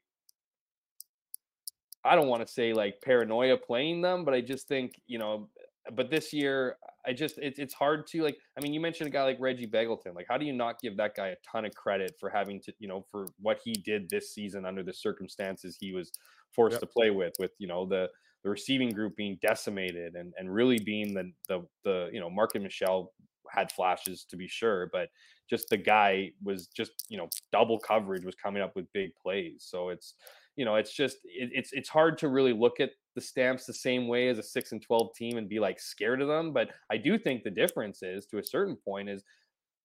[2.06, 5.50] I don't want to say like paranoia playing them, but I just think, you know,
[5.92, 9.10] but this year I just it's it's hard to like I mean you mentioned a
[9.12, 10.14] guy like Reggie Begelton.
[10.14, 12.72] Like how do you not give that guy a ton of credit for having to,
[12.78, 16.12] you know, for what he did this season under the circumstances he was
[16.52, 16.80] forced Yep.
[16.80, 18.08] to play with with, you know, the
[18.42, 22.62] the receiving group being decimated and and really being the the the you know Marken
[22.62, 23.12] Michel
[23.50, 25.08] had flashes to be sure, but
[25.48, 29.64] just the guy was just you know double coverage was coming up with big plays.
[29.68, 30.14] So it's
[30.56, 33.72] you know it's just it, it's it's hard to really look at the stamps the
[33.72, 36.52] same way as a six and twelve team and be like scared of them.
[36.52, 39.22] But I do think the difference is to a certain point is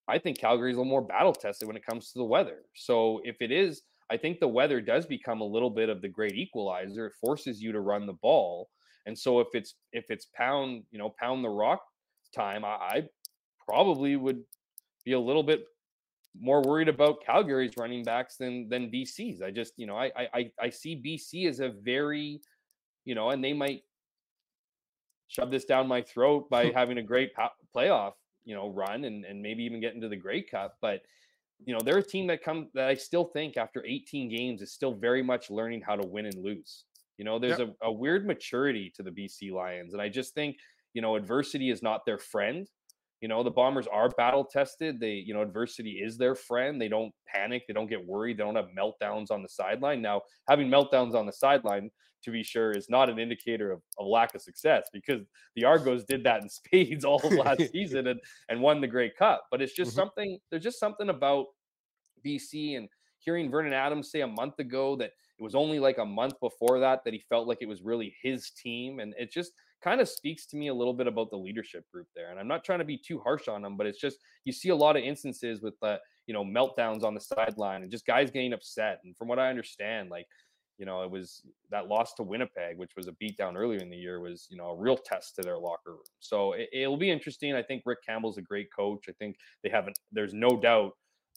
[0.07, 2.63] I think Calgary's a little more battle tested when it comes to the weather.
[2.75, 6.09] So if it is, I think the weather does become a little bit of the
[6.09, 7.05] great equalizer.
[7.07, 8.69] It forces you to run the ball.
[9.05, 11.81] And so if it's if it's pound, you know, pound the rock
[12.35, 13.03] time, I, I
[13.67, 14.43] probably would
[15.05, 15.65] be a little bit
[16.39, 19.41] more worried about Calgary's running backs than than BC's.
[19.41, 22.41] I just, you know, I I I see BC as a very,
[23.05, 23.83] you know, and they might
[25.27, 28.13] shove this down my throat by having a great po- playoff,
[28.43, 31.01] you know, run and and maybe even get into the Grey Cup, but
[31.65, 34.73] you know, they're a team that come that I still think after 18 games is
[34.73, 36.85] still very much learning how to win and lose.
[37.17, 39.93] You know, there's a, a weird maturity to the BC Lions.
[39.93, 40.57] And I just think,
[40.93, 42.67] you know, adversity is not their friend.
[43.21, 44.99] You know, the Bombers are battle tested.
[44.99, 46.81] They, you know, adversity is their friend.
[46.81, 47.63] They don't panic.
[47.67, 48.37] They don't get worried.
[48.37, 50.01] They don't have meltdowns on the sideline.
[50.01, 51.91] Now, having meltdowns on the sideline,
[52.23, 55.21] to be sure, is not an indicator of, of lack of success because
[55.55, 59.11] the Argos did that in spades all of last season and, and won the Grey
[59.11, 59.45] Cup.
[59.51, 59.95] But it's just Mhm.
[59.95, 61.45] something, there's just something about
[62.25, 66.05] BC and hearing Vernon Adams say a month ago that it was only like a
[66.05, 68.99] month before that that he felt like it was really his team.
[68.99, 69.51] And it just
[69.83, 72.31] kind of speaks to me a little bit about the leadership group there.
[72.31, 74.69] And I'm not trying to be too harsh on them, but it's just you see
[74.69, 78.31] a lot of instances with the, you know, meltdowns on the sideline and just guys
[78.31, 78.99] getting upset.
[79.03, 80.25] And from what I understand, like,
[80.77, 83.97] you know, it was that loss to Winnipeg, which was a beatdown earlier in the
[83.97, 85.99] year, was, you know, a real test to their locker room.
[86.19, 87.53] So it, it'll be interesting.
[87.53, 89.05] I think Rick Campbell's a great coach.
[89.07, 90.93] I think they haven't, there's no doubt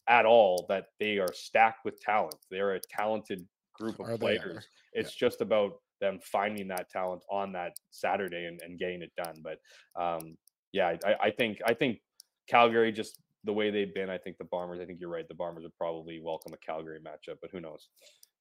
[0.07, 2.35] at all that they are stacked with talent.
[2.49, 4.65] They're a talented group of Are players.
[4.93, 9.43] It's just about them finding that talent on that Saturday and, and getting it done.
[9.43, 9.59] But
[10.01, 10.37] um,
[10.71, 11.99] yeah, I, I think I think
[12.49, 14.09] Calgary just the way they've been.
[14.09, 14.79] I think the Bombers.
[14.81, 15.27] I think you're right.
[15.27, 17.89] The Bombers would probably welcome a Calgary matchup, but who knows?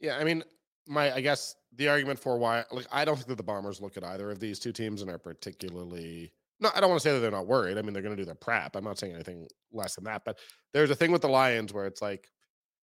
[0.01, 0.43] Yeah, I mean,
[0.89, 3.97] my I guess the argument for why like I don't think that the Bombers look
[3.97, 7.13] at either of these two teams and are particularly no, I don't want to say
[7.13, 7.79] that they're not worried.
[7.79, 8.77] I mean, they're going to do their prep.
[8.77, 10.39] I'm not saying anything less than that, but
[10.73, 12.29] there's a thing with the Lions where it's like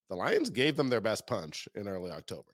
[0.08, 2.52] the Lions gave them their best punch in early October,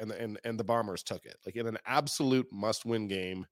[0.00, 3.46] and the, and and the Bombers took it like in an absolute must-win game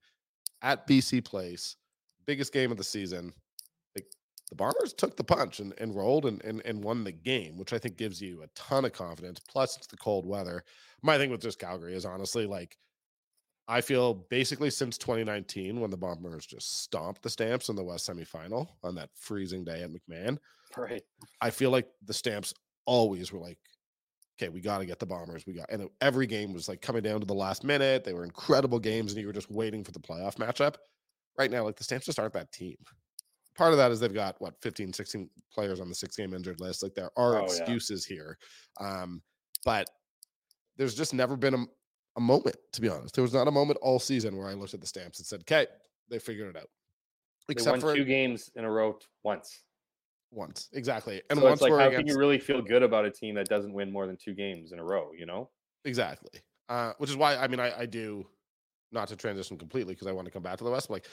[0.61, 1.77] at BC Place,
[2.25, 3.31] biggest game of the season.
[3.95, 4.05] Like
[4.49, 7.73] the Bombers took the punch and, and rolled and, and and won the game, which
[7.73, 9.39] I think gives you a ton of confidence.
[9.47, 10.63] Plus, it's the cold weather.
[11.01, 12.77] My thing with just Calgary is honestly like
[13.69, 18.09] I feel basically since 2019 when the Bombers just stomped the Stamps in the West
[18.09, 20.39] semifinal on that freezing day at McMahon.
[20.75, 21.03] Right.
[21.39, 22.51] I feel like the Stamps
[22.85, 23.59] always were like,
[24.39, 25.45] okay, we got to get the Bombers.
[25.45, 28.03] We got, and every game was like coming down to the last minute.
[28.03, 30.75] They were incredible games, and you were just waiting for the playoff matchup.
[31.37, 32.75] Right now, like the Stamps just aren't that team.
[33.55, 36.59] part of that is they've got what 15, 16 players on the six game injured
[36.59, 36.81] list.
[36.83, 37.45] Like there are Oh, yeah.
[37.45, 38.37] excuses here.
[38.79, 39.21] Um,
[39.65, 39.89] but
[40.77, 41.65] there's just never been a,
[42.17, 43.15] a moment, to be honest.
[43.15, 45.41] There was not a moment all season where I looked at the stamps and said,
[45.41, 45.67] okay,
[46.09, 46.69] they figured it out.
[47.49, 49.63] Except for two games in a row once.
[50.31, 50.69] Once.
[50.73, 51.21] Exactly.
[51.29, 53.35] And so once it's like, how against, can you really feel good about a team
[53.35, 55.11] that doesn't win more than two games in a row?
[55.17, 55.49] You know,
[55.85, 56.41] Exactly.
[56.67, 58.27] Uh, which is why I mean I, I do
[58.91, 60.87] not to transition completely because I want to come back to the West.
[60.87, 61.05] But like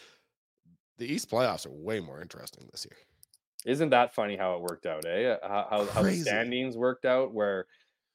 [0.99, 2.97] the East playoffs are way more interesting this year.
[3.65, 5.05] isn't that funny how it worked out?
[5.05, 5.37] Eh?
[5.43, 7.67] How how, how the standings worked out where.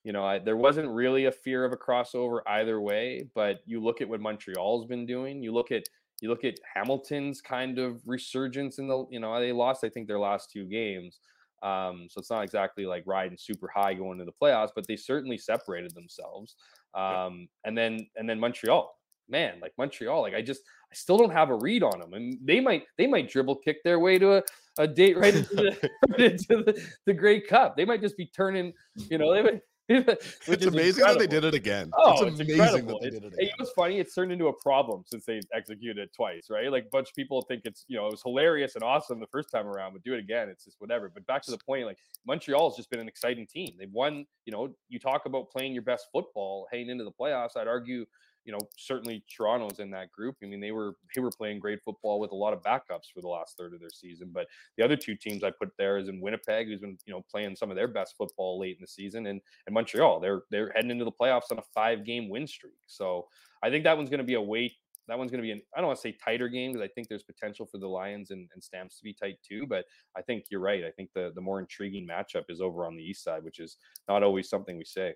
[0.03, 3.79] You know, I, there wasn't really a fear of a crossover either way, but you
[3.79, 5.43] look at what Montreal's been doing.
[5.43, 5.83] You look at
[6.21, 9.05] you look at Hamilton's kind of resurgence in the.
[9.09, 11.19] You know, they lost I think their last two games,
[11.63, 14.95] um, so it's not exactly like riding super high going into the playoffs, but they
[14.95, 16.55] certainly separated themselves.
[16.93, 18.95] Um, and then and then Montreal,
[19.29, 22.37] man, like Montreal, like I just I still don't have a read on them, and
[22.43, 24.43] they might they might dribble kick their way to a,
[24.77, 27.75] a date right into the right into the, the Grey Cup.
[27.75, 28.73] They might just be turning,
[29.09, 29.61] you know, they might.
[30.47, 31.93] It's amazing that they did it again.
[31.93, 32.87] Oh, it's it's, amazing incredible.
[32.87, 33.55] that they It's, did it hey, you again.
[33.59, 33.99] know what's funny?
[33.99, 36.71] It's turned into a problem since they executed it twice, right?
[36.71, 39.27] Like a bunch of people think it's you know it was hilarious and awesome the
[39.27, 41.09] first time around, but do it again, it's just whatever.
[41.13, 43.75] But back to the point, like Montreal's just been an exciting team.
[43.79, 44.25] They've won.
[44.45, 47.57] You know, you talk about playing your best football heading into the playoffs.
[47.57, 48.05] I'd argue,
[48.45, 50.35] you know, certainly Toronto's in that group.
[50.43, 53.21] I mean, they were they were playing great football with a lot of backups for
[53.21, 54.31] the last third of their season.
[54.33, 57.23] But the other two teams I put there is in Winnipeg, who's been you know
[57.29, 60.19] playing some of their best football late in the season, and and Montreal.
[60.19, 62.73] They're they're heading into the playoffs on a five game win streak.
[62.87, 63.27] So
[63.63, 64.73] I think that one's going to be a wait.
[65.07, 66.91] That one's going to be an I don't want to say tighter game because I
[66.93, 69.67] think there's potential for the Lions and, and Stamps to be tight too.
[69.67, 69.85] But
[70.17, 70.83] I think you're right.
[70.83, 73.77] I think the the more intriguing matchup is over on the east side, which is
[74.07, 75.13] not always something we say.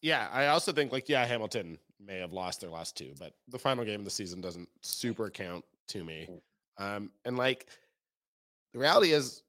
[0.00, 3.58] Yeah, I also think like yeah, Hamilton may have lost their last two, but the
[3.58, 6.28] final game of the season doesn't super count to me.
[6.78, 7.66] Um, and like
[8.72, 9.42] the reality is,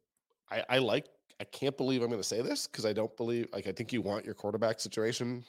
[0.52, 1.06] I, I like
[1.40, 3.94] I can't believe I'm going to say this because I don't believe like I think
[3.94, 5.46] you want your quarterback situation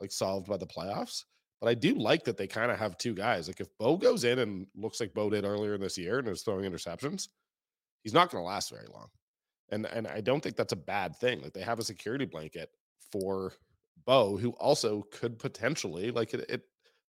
[0.00, 1.24] like solved by the playoffs.
[1.60, 3.48] But I do like that they kind of have two guys.
[3.48, 6.28] Like if Bo goes in and looks like Bo did earlier in this year and
[6.28, 7.28] is throwing interceptions,
[8.02, 9.08] he's not going to last very long.
[9.70, 11.40] And and I don't think that's a bad thing.
[11.40, 12.70] Like they have a security blanket
[13.10, 13.54] for
[14.04, 16.48] Bo, who also could potentially like it.
[16.48, 16.62] it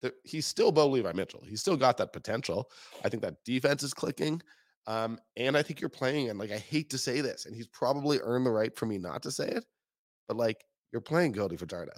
[0.01, 1.43] the, he's still Bo Levi Mitchell.
[1.47, 2.69] He's still got that potential.
[3.05, 4.41] I think that defense is clicking.
[4.85, 7.67] Um, and I think you're playing, and like I hate to say this, and he's
[7.67, 9.63] probably earned the right for me not to say it,
[10.27, 11.93] but like you're playing Cody Fajardo.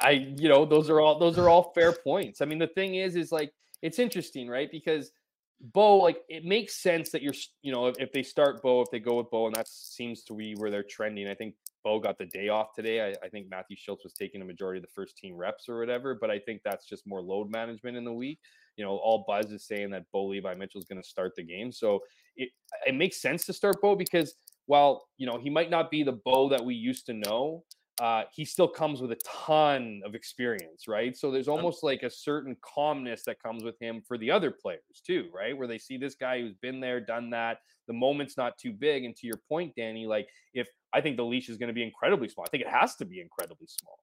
[0.00, 2.40] I, you know, those are all those are all fair points.
[2.40, 4.68] I mean, the thing is, is like it's interesting, right?
[4.70, 5.12] Because
[5.60, 8.90] Bo, like, it makes sense that you're, you know, if, if they start Bo, if
[8.90, 11.28] they go with Bo, and that seems to be where they're trending.
[11.28, 11.54] I think
[11.86, 13.00] Bo got the day off today.
[13.00, 15.78] I, I think Matthew Shiltz was taking a majority of the first team reps or
[15.78, 18.40] whatever, but I think that's just more load management in the week.
[18.76, 21.44] You know, all buzz is saying that Bo Levi Mitchell is going to start the
[21.44, 22.00] game, so
[22.36, 22.48] it
[22.88, 24.34] it makes sense to start Bo because
[24.66, 27.62] while you know he might not be the Bo that we used to know,
[28.00, 31.16] uh, he still comes with a ton of experience, right?
[31.16, 35.00] So there's almost like a certain calmness that comes with him for the other players
[35.06, 35.56] too, right?
[35.56, 37.58] Where they see this guy who's been there, done that.
[37.88, 39.04] The moment's not too big.
[39.04, 41.82] And to your point, Danny, like if I think the leash is going to be
[41.82, 43.98] incredibly small, I think it has to be incredibly small.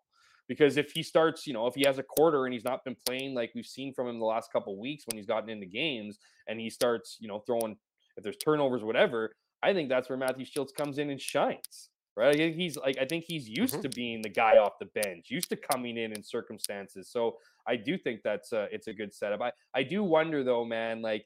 [0.48, 2.98] Because if he starts, you know, if he has a quarter and he's not been
[3.06, 5.68] playing like we've seen from him the last couple of weeks when he's gotten into
[5.68, 7.78] games and he starts, you know, throwing
[8.18, 12.34] if there's turnovers, whatever, I think that's where Matthew Shiltz comes in and shines right?
[12.34, 13.82] I think he's like I think he's used Mhm.
[13.84, 17.10] to being the guy off the bench, used to coming in in circumstances.
[17.10, 19.41] So I do think that's a, it's a good setup.
[19.41, 21.26] I I do wonder though, man, like.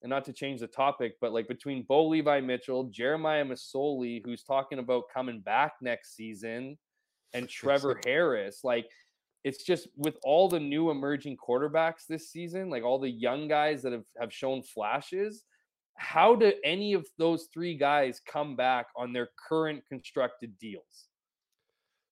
[0.00, 4.44] And not to change the topic, but like between Bo Levi Mitchell, Jeremiah Masoli, who's
[4.44, 6.78] talking about coming back next season,
[7.34, 8.88] and Trevor Harris, like
[9.42, 13.82] it's just with all the new emerging quarterbacks this season, like all the young guys
[13.82, 15.42] that have, have shown flashes,
[15.98, 21.08] how do any of those three guys come back on their current constructed deals?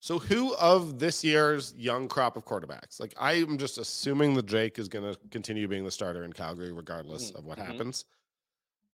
[0.00, 3.00] So who of this year's young crop of quarterbacks?
[3.00, 6.32] Like I am just assuming that Drake is going to continue being the starter in
[6.32, 7.66] Calgary regardless Mhm, of what mhm.
[7.66, 8.04] happens.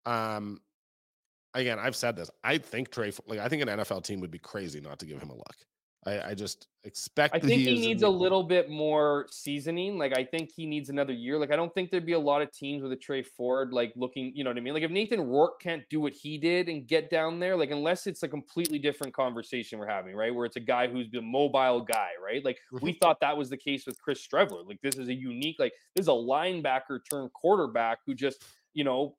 [0.07, 0.61] Um
[1.55, 2.31] again, I've said this.
[2.45, 5.21] I think Tre like I think an NFL team would be crazy not to give
[5.21, 5.57] him a look.
[6.07, 9.99] I, I just expect I think he, he, needs the- a little bit more seasoning.
[9.99, 11.39] Like I think he needs another year.
[11.39, 13.93] Like I don't think there'd be a lot of teams with a Tre Ford like
[13.97, 14.73] looking, you know what I mean?
[14.73, 18.07] Like if Nathan Rourke can't do what he did and get down there, like unless
[18.07, 20.35] it's a completely different conversation we're having, right?
[20.35, 22.43] Where it's a guy who's the mobile guy, right?
[22.43, 22.85] Like mm-hmm.
[22.85, 24.67] we thought that was the case with Chris Streveler.
[24.67, 28.85] Like this is a unique, like this is a linebacker turned quarterback who just, you
[28.85, 29.17] know,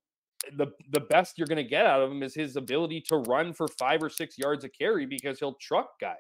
[0.58, 3.54] the the best you're going to get out of him is his ability to run
[3.54, 6.16] for five or six yards a carry because he'll truck guys.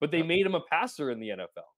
[0.00, 1.68] But they made him a passer in the NFL.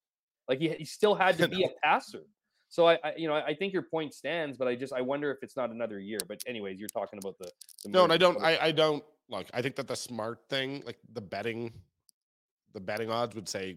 [0.48, 2.22] Like he, he still had to be a passer.
[2.68, 5.30] So I, I, you know, I think your point stands, but I just I wonder
[5.30, 6.18] if it's not another year.
[6.26, 7.50] But anyways, you're talking about the,
[7.84, 8.42] the No, and I don't.
[8.42, 9.46] I, I don't look.
[9.52, 11.72] I think that the smart thing, like the betting,
[12.72, 13.76] the betting odds would say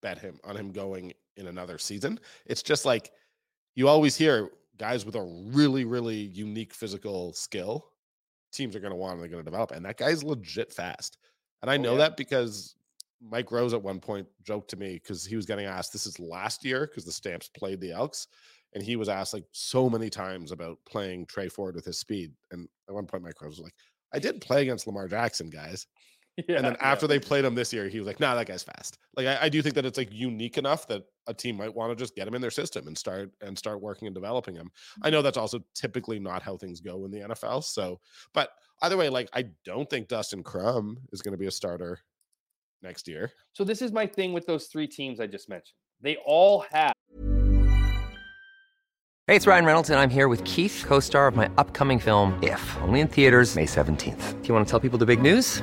[0.00, 2.18] bet him on him going in another season.
[2.46, 3.12] It's just like
[3.76, 7.90] you always hear guys with a really, really unique physical skill.
[8.52, 11.16] Teams are going to want and they're going to develop, and that guy's legit fast.
[11.62, 11.98] And I Oh, know yeah.
[11.98, 12.74] that because
[13.30, 16.18] Mike Rose at one point joked to me because he was getting asked, "This is
[16.18, 18.28] last year because the Stamps played the Elks."
[18.74, 22.32] And he was asked like so many times about playing Tre Ford with his speed.
[22.50, 23.74] And at one point, Mike Rose was like,
[24.14, 25.86] I did play against Lamar Jackson, guys.
[26.48, 26.90] Yeah, and then yeah.
[26.90, 28.98] after they played him this year, he was like, nah, that guy's fast.
[29.16, 31.90] Like I, I do think that it's like unique enough that a team might want
[31.90, 34.70] to just get him in their system and start and start working and developing him.
[35.02, 35.24] I know mm-hmm.
[35.24, 37.64] that's also typically not how things go in the NFL.
[37.64, 38.00] So,
[38.32, 38.48] but
[38.80, 41.98] either way, like I don't think Dustin Crum is going to be a starter
[42.82, 43.32] next year.
[43.52, 45.76] So this is my thing with those three teams I just mentioned.
[46.00, 46.92] They all have
[49.28, 52.38] Hey, it's Ryan Reynolds, and I'm here with Keith, co star of my upcoming film,
[52.42, 54.42] If, only in theaters, May 17th.
[54.42, 55.62] Do you want to tell people the big news?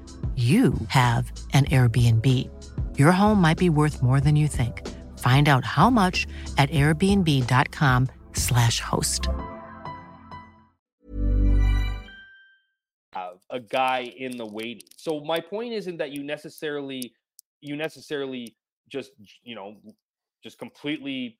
[0.41, 2.49] you have an Airbnb.
[2.97, 4.87] Your home might be worth more than you think.
[5.19, 6.25] Find out how much
[6.57, 9.27] at airbnb.com/slash host.
[13.51, 14.87] a guy in the waiting.
[14.97, 17.13] So my point isn't that you necessarily
[17.59, 18.55] you necessarily
[18.89, 19.11] just
[19.43, 19.75] you know
[20.43, 21.37] just completely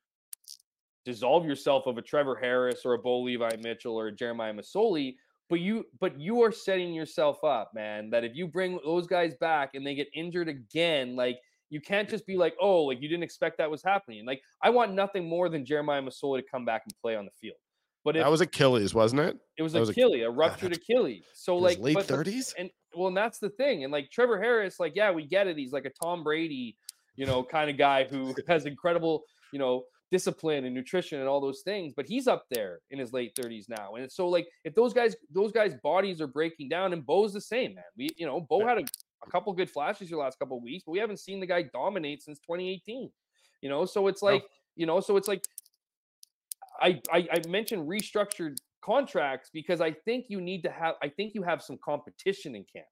[1.05, 5.15] dissolve yourself of a Trevor Harris or a Bo Levi Mitchell or a Jeremiah Masoli,
[5.51, 9.35] but you but you are setting yourself up, man, that if you bring those guys
[9.35, 11.37] back and they get injured again, like
[11.69, 14.25] you can't just be like, oh, like you didn't expect that was happening.
[14.25, 17.31] Like I want nothing more than Jeremiah Masoli to come back and play on the
[17.41, 17.57] field.
[18.05, 19.37] But if That was Achilles, wasn't it?
[19.57, 21.23] it was that was a- Achilles, a ruptured Achilles.
[21.33, 22.53] So like late 30s?
[22.57, 23.83] and well, and that's the thing.
[23.83, 25.57] And like Trevor Harris, like yeah, we get it.
[25.57, 26.77] He's like a Tom Brady,
[27.17, 31.41] you know, kind of guy who has incredible, you know, discipline and nutrition and all
[31.41, 31.93] those things.
[31.95, 33.95] But he's up there in his late 30s now.
[33.95, 37.41] And so like if those guys, those guys' bodies are breaking down, and Bo's the
[37.41, 37.83] same, man.
[37.97, 38.83] We, you know, Bo had a,
[39.25, 41.63] a couple good flashes the last couple of weeks, but we haven't seen the guy
[41.73, 43.09] dominate since 2018.
[43.61, 44.43] You know, so it's like,
[44.75, 45.43] you know, so it's like
[46.81, 51.33] I, I I mentioned restructured contracts because I think you need to have I think
[51.35, 52.87] you have some competition in camp.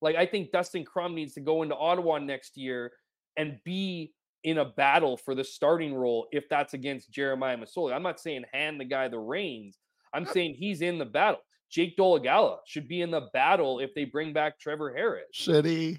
[0.00, 2.92] Like I think Dustin Crum needs to go into Ottawa next year
[3.36, 4.12] and be
[4.44, 7.92] in a battle for the starting role if that's against Jeremiah Masoli.
[7.94, 9.78] I'm not saying hand the guy the reins.
[10.12, 11.40] I'm saying he's in the battle.
[11.70, 15.24] Jake Dolegala should be in the battle if they bring back Trevor Harris.
[15.34, 15.98] Shitty.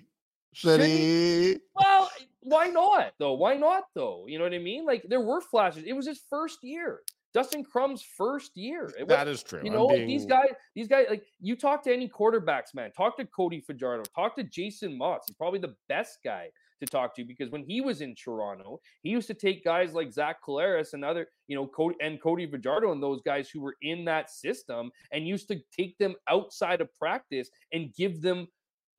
[0.56, 1.60] Shitty.
[1.76, 2.10] Well,
[2.42, 3.34] why not though?
[3.34, 4.26] Why not though?
[4.28, 4.86] You know what I mean?
[4.86, 5.84] Like there were flashes.
[5.86, 7.02] It was his first year.
[7.34, 8.94] Dustin Crum's first year.
[8.98, 9.60] It That was- is true.
[9.62, 12.92] you know, like, these guys, these guys, like you talk to any quarterbacks, man.
[12.94, 14.04] Talk to Cody Fajardo.
[14.16, 15.24] Talk to Jason Maas.
[15.28, 16.50] He's probably the best guy
[16.86, 20.12] to talk to because when he was in Toronto, he used to take guys like
[20.12, 23.76] Zach Collaros and other, you know, Cody and Cody Fajardo and those guys who were
[23.82, 28.48] in that system and used to take them outside of practice and give them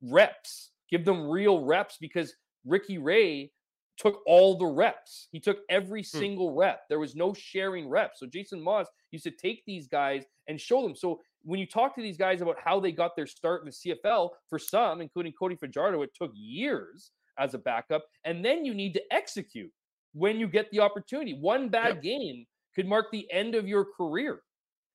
[0.01, 2.33] reps, give them real reps because
[2.65, 3.51] Ricky Ray
[3.97, 5.27] took all the reps.
[5.31, 6.17] He took every Hmm.
[6.19, 6.81] single rep.
[6.87, 8.19] There was no sharing reps.
[8.19, 10.95] So Jason Maas used to take these guys and show them.
[10.95, 13.71] So when you talk to these guys about how they got their start in the
[13.71, 18.05] CFL, for some, including Cody Fajardo, it took years as a backup.
[18.23, 19.71] And then you need to execute
[20.13, 21.33] when you get the opportunity.
[21.33, 22.01] One bad Yep.
[22.03, 24.41] game could mark the end of your career.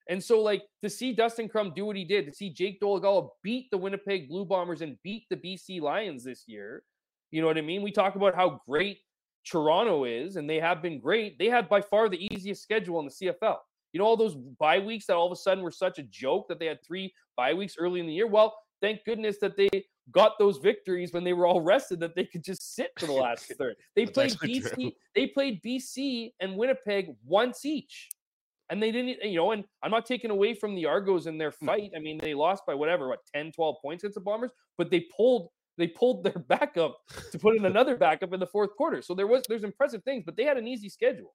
[0.09, 3.29] And so, like, to see Dustin Crum do what he did, to see Jake Dolegala
[3.43, 6.83] beat the Winnipeg Blue Bombers and beat the BC Lions this year,
[7.31, 7.83] you know what I mean?
[7.83, 8.99] We talk about how great
[9.45, 11.39] Toronto is, and they have been great.
[11.39, 13.59] They had by far the easiest schedule in the CFL.
[13.93, 16.49] You know, all those bye weeks that all of a sudden were such a joke
[16.49, 18.27] that they had three bye weeks early in the year.
[18.27, 19.69] Well, thank goodness that they
[20.11, 23.13] got those victories when they were all rested that they could just sit for the
[23.13, 23.77] last third.
[23.95, 24.93] They played BC, true.
[25.15, 28.09] they played BC and Winnipeg once each.
[28.71, 31.51] And they didn't, you know, and I'm not taking away from the Argos in their
[31.51, 31.67] mm-hmm.
[31.67, 31.91] fight.
[31.95, 35.07] I mean, they lost by whatever, what 10, 12 points against the Bombers, but they
[35.15, 35.49] pulled
[35.79, 36.99] they pulled their backup
[37.31, 39.03] to put in another backup in the fourth quarter.
[39.03, 41.35] So there was there's impressive things, but they had an easy schedule.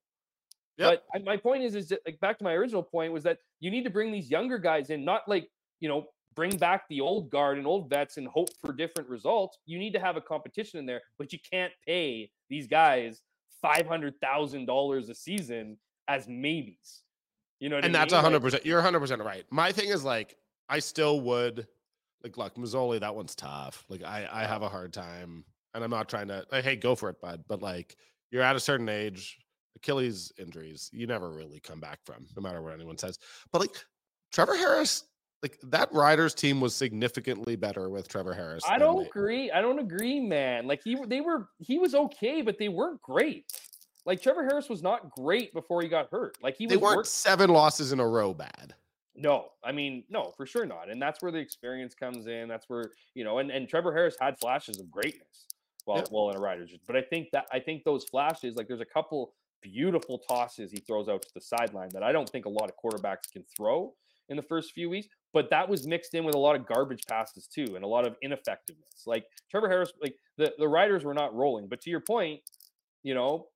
[0.78, 1.04] Yep.
[1.12, 3.72] But my point is, is that, like back to my original point was that you
[3.72, 5.48] need to bring these younger guys in, not like
[5.80, 6.06] you know
[6.38, 9.58] bring back the old guard and old vets and hope for different results.
[9.66, 13.24] You need to have a competition in there, but you can't pay these guys
[13.60, 15.78] five hundred thousand dollars a season
[16.08, 17.02] as maybes.
[17.60, 18.66] You know, and that's hundred percent.
[18.66, 19.44] You're hundred percent right.
[19.50, 20.38] My thing is like,
[20.70, 21.68] I still would
[22.24, 23.84] like, look, Masoli, that one's tough.
[23.90, 26.46] Like, I I have a hard time, and I'm not trying to.
[26.52, 27.46] Like, hey, go for it, bud.
[27.48, 27.98] But like,
[28.30, 29.40] you're at a certain age.
[29.76, 33.20] Achilles injuries, you never really come back from, no matter what anyone says.
[33.52, 33.76] But like,
[34.32, 35.04] Trevor Harris
[35.44, 38.64] like that Riders team was significantly better with Trevor Harris.
[38.68, 39.52] I don't they, agree.
[39.52, 40.68] I don't agree, man.
[40.68, 43.46] Like he they were he was okay, but they weren't great.
[44.06, 46.38] Like Trevor Harris was not great before he got hurt.
[46.42, 48.74] Like he they weren't work- seven losses in a row bad.
[49.20, 50.90] No, I mean, no, for sure not.
[50.92, 52.48] And that's where the experience comes in.
[52.48, 55.48] That's where, you know, and, and Trevor Harris had flashes of greatness
[55.86, 56.04] while, yeah.
[56.12, 56.70] while in a Riders.
[56.86, 60.78] But I think that I think those flashes, like there's a couple beautiful tosses he
[60.78, 63.94] throws out to the sideline that I don't think a lot of quarterbacks can throw
[64.30, 65.08] in the first few weeks
[65.38, 68.08] but that was mixed in with a lot of garbage passes too and a lot
[68.08, 69.04] of ineffectiveness.
[69.06, 71.68] Like Trevor Harris, like the, the Riders were not rolling.
[71.68, 72.42] But to your point,
[73.04, 73.48] you know,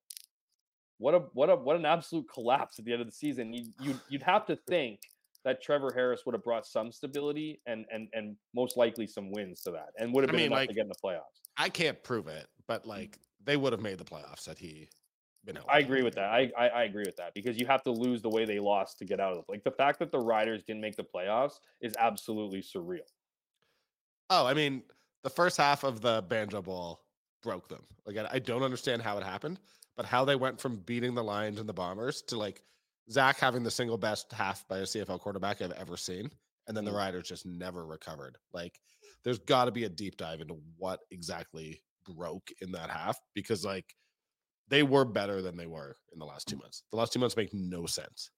[0.98, 3.52] what a what a what an absolute collapse at the end of the season.
[3.52, 5.00] You you you'd have to think
[5.44, 9.62] that Trevor Harris would have brought some stability and and and most likely some wins
[9.62, 11.50] to that, and would have been I mean, enough like, to get in the playoffs.
[11.56, 14.88] I can't prove it, but like they would have made the playoffs had he
[15.44, 16.30] been I agree with that.
[16.30, 18.98] I, I, I agree with that because you have to lose the way they lost
[18.98, 19.44] to get out of it.
[19.48, 23.00] Like the fact that the Riders didn't make the playoffs is absolutely surreal.
[24.30, 24.82] Oh, I mean,
[25.22, 27.00] the first half of the Banjo Bowl
[27.42, 27.82] broke them.
[28.06, 29.58] Like I, I don't understand how it happened,
[29.96, 32.62] but how they went from beating the Lions and the Bombers to like
[33.10, 36.30] Zach having the single best half by a CFL quarterback I've ever seen,
[36.68, 36.96] and then the mm.
[36.96, 38.38] Riders just never recovered.
[38.52, 38.78] Like,
[39.24, 43.64] there's got to be a deep dive into what exactly broke in that half because
[43.64, 43.94] like
[44.72, 46.82] they were better than they were in the last two months.
[46.90, 48.30] The last two months make no sense.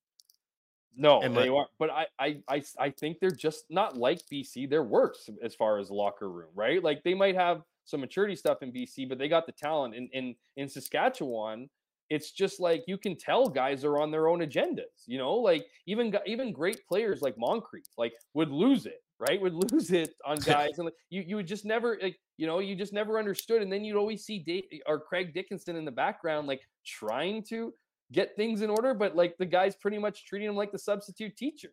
[0.96, 4.18] No, and they like, are, but I, I, I, I think they're just not like
[4.32, 4.68] BC.
[4.68, 6.82] They're worse as far as locker room, right?
[6.82, 9.94] Like they might have some maturity stuff in BC, but they got the talent.
[9.94, 11.70] In in in Saskatchewan,
[12.10, 15.06] it's just like you can tell guys are on their own agendas.
[15.06, 19.40] You know, like even even great players like Moncrief, like would lose it right?
[19.40, 22.58] Would lose it on guys, and like, you you would just never like you know
[22.58, 25.92] you just never understood, and then you'd always see Dave, or Craig Dickenson in the
[25.92, 27.72] background like trying to
[28.12, 31.36] get things in order, but like the guy's pretty much treating him like the substitute
[31.36, 31.70] teacher.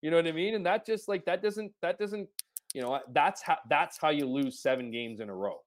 [0.00, 0.54] You know what I mean?
[0.54, 2.28] And that just like that doesn't that doesn't
[2.74, 5.58] you know that's how that's how you lose seven games in a row.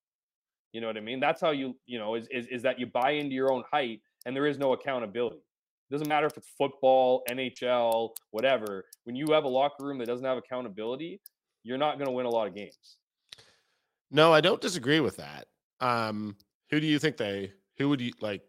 [0.73, 1.19] You know what I mean?
[1.19, 4.01] That's how you you know is is, is that you buy into your own height
[4.25, 5.37] and there is no accountability.
[5.37, 8.85] It doesn't matter if it's football, NHL, whatever.
[9.03, 11.21] When you have a locker room that doesn't have accountability,
[11.63, 12.97] you're not going to win a lot of games.
[14.11, 15.47] No, I don't disagree with that.
[15.79, 16.35] Um,
[16.69, 17.51] who do you think they?
[17.77, 18.41] Who would you like?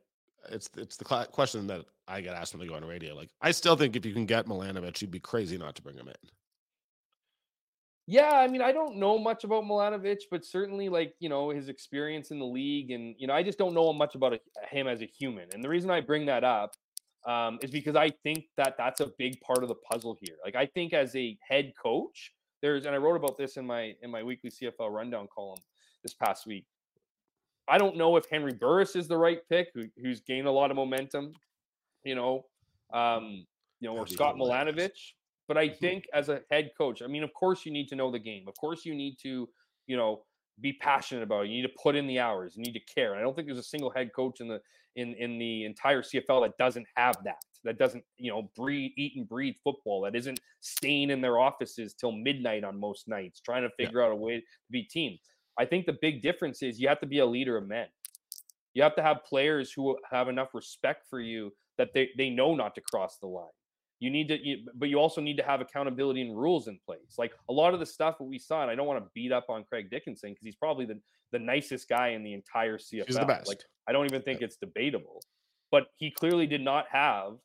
[0.51, 3.15] It's it's the question that I get asked when they go on radio.
[3.15, 5.97] Like, I still think if you can get Milanovich, you'd be crazy not to bring
[5.97, 6.31] him in.
[8.09, 11.69] Yeah, I mean, I don't know much about Milanovich, but certainly, like you know, his
[11.69, 14.39] experience in the league, and you know, I just don't know much about
[14.71, 15.49] him as a human.
[15.53, 16.75] And the reason I bring that up
[17.27, 20.37] um, is because I think that that's a big part of the puzzle here.
[20.45, 22.33] Like I think as a head coach,
[22.63, 25.61] there's and I wrote about this in my in my weekly CFL rundown column
[26.03, 26.67] this past week.
[27.69, 30.71] I don't know if Henry Burris is the right pick, who, who's gained a lot
[30.71, 31.33] of momentum,
[32.05, 32.45] you know,
[32.93, 33.45] um,
[33.81, 35.15] you know, or Scott Milanovich.
[35.49, 35.79] But I mm-hmm.
[35.79, 38.45] think as a head coach, I mean, of course you need to know the game.
[38.47, 39.49] Of course you need to,
[39.87, 40.23] you know,
[40.61, 41.49] be passionate about it.
[41.49, 42.55] You need to put in the hours.
[42.57, 43.13] You need to care.
[43.13, 44.61] And I don't think there's a single head coach in the
[44.97, 47.43] in in the entire CFL that doesn't have that.
[47.65, 50.03] That doesn't you know breathe, eat and breathe football.
[50.03, 54.07] That isn't staying in their offices till midnight on most nights, trying to figure yeah.
[54.07, 55.19] out a way to be team.
[55.59, 57.87] I think the big difference is you have to be a leader of men.
[58.75, 62.55] You have to have players who have enough respect for you that they, they know
[62.55, 63.47] not to cross the line.
[63.99, 67.17] You need to, you, but you also need to have accountability and rules in place.
[67.17, 69.33] Like a lot of the stuff that we saw, and I don't want to beat
[69.33, 71.01] up on Craig Dickenson because he's probably the,
[71.33, 73.07] the nicest guy in the entire CFL.
[73.07, 73.49] He's the best.
[73.49, 74.47] Like I don't even think yeah.
[74.47, 75.23] it's debatable,
[75.71, 77.37] but he clearly did not have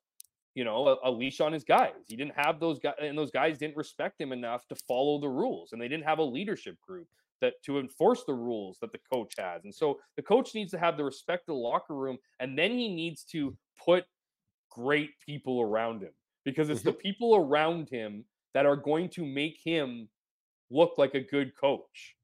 [0.54, 1.93] you know, a, a, leash on his guys.
[2.08, 5.30] He didn't have those guys, and those guys didn't respect him enough to follow the
[5.30, 7.08] rules, and they didn't have a leadership group
[7.39, 9.64] that to enforce the rules that the coach has.
[9.64, 12.72] And so the coach needs to have the respect of the locker room, and then
[12.72, 14.04] he needs to put
[14.70, 16.12] great people around him
[16.46, 17.00] because it's the mm-hmm.
[17.00, 20.08] people around him that are going to make him
[20.70, 22.16] look like a good coach.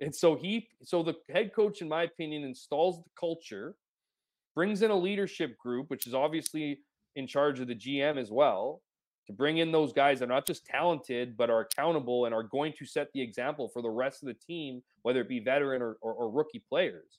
[0.00, 3.74] And so he, so the head coach, in my opinion, installs the culture,
[4.54, 6.80] brings in a leadership group, which is obviously
[7.16, 8.82] in charge of the GM as well,
[9.26, 12.42] to bring in those guys that are not just talented, but are accountable and are
[12.42, 15.82] going to set the example for the rest of the team, whether it be veteran
[15.82, 17.18] or, or, or rookie players.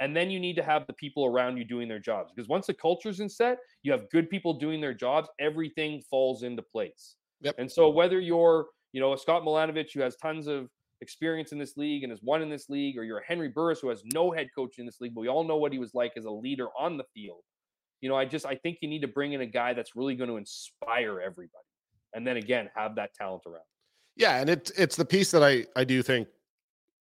[0.00, 2.66] And then you need to have the people around you doing their jobs because once
[2.66, 7.16] the culture's in set, you have good people doing their jobs, everything falls into place.
[7.42, 7.56] Yep.
[7.58, 10.68] And so whether you're, you know, a Scott Milanovich who has tons of
[11.02, 13.80] experience in this league and has won in this league, or you're a Henry Burris
[13.80, 15.94] who has no head coach in this league, but we all know what he was
[15.94, 17.42] like as a leader on the field.
[18.00, 20.14] You know, I just I think you need to bring in a guy that's really
[20.14, 21.64] going to inspire everybody,
[22.14, 23.64] and then again have that talent around.
[24.16, 26.28] Yeah, and it's it's the piece that I I do think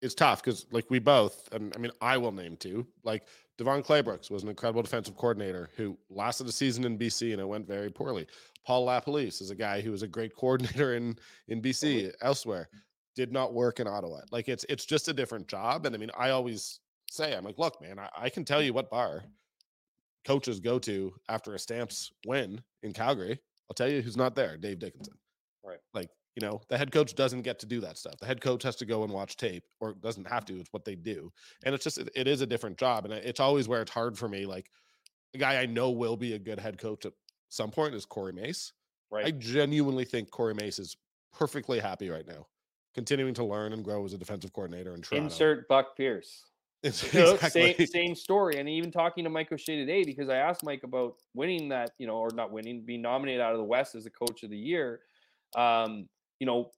[0.02, 2.86] is tough because like we both, and I mean I will name two.
[3.04, 3.24] Like
[3.58, 7.48] DeVone Claybrooks was an incredible defensive coordinator who lasted a season in BC and it
[7.48, 8.28] went very poorly.
[8.66, 11.18] Paul LaPolice is a guy who was a great coordinator in
[11.48, 12.70] in BC elsewhere,
[13.16, 14.22] did not work in Ottawa.
[14.32, 15.86] Like it's it's just a different job.
[15.86, 16.80] And I mean, I always
[17.10, 19.24] say, I'm like, look, man, I, I can tell you what bar
[20.26, 23.40] coaches go to after a Stamps win in Calgary.
[23.70, 25.16] I'll tell you who's not there, Dave Dickenson.
[25.64, 25.80] Right.
[25.94, 28.18] Like you know, the head coach doesn't get to do that stuff.
[28.20, 30.60] The head coach has to go and watch tape, or doesn't have to.
[30.60, 31.32] It's what they do,
[31.64, 34.18] and it's just it, it is a different job, and it's always where it's hard
[34.18, 34.46] for me.
[34.46, 34.70] Like
[35.34, 37.14] a guy I know will be a good head coach at
[37.50, 38.74] some point is Corey Mace.
[39.12, 39.26] Right.
[39.26, 40.98] I genuinely think Corey Mace is
[41.34, 42.48] perfectly happy right now,
[42.94, 45.26] continuing to learn and grow as a defensive coordinator in Toronto.
[45.26, 46.44] Insert Buck Pierce.
[46.84, 47.50] exactly.
[47.50, 48.58] same, same story.
[48.60, 52.06] And even talking to Mike O'Shea today, because I asked Mike about winning that, you
[52.06, 54.58] know, or not winning, being nominated out of the West as the coach of the
[54.58, 55.00] year.
[55.56, 56.08] Um,
[56.40, 56.72] you know,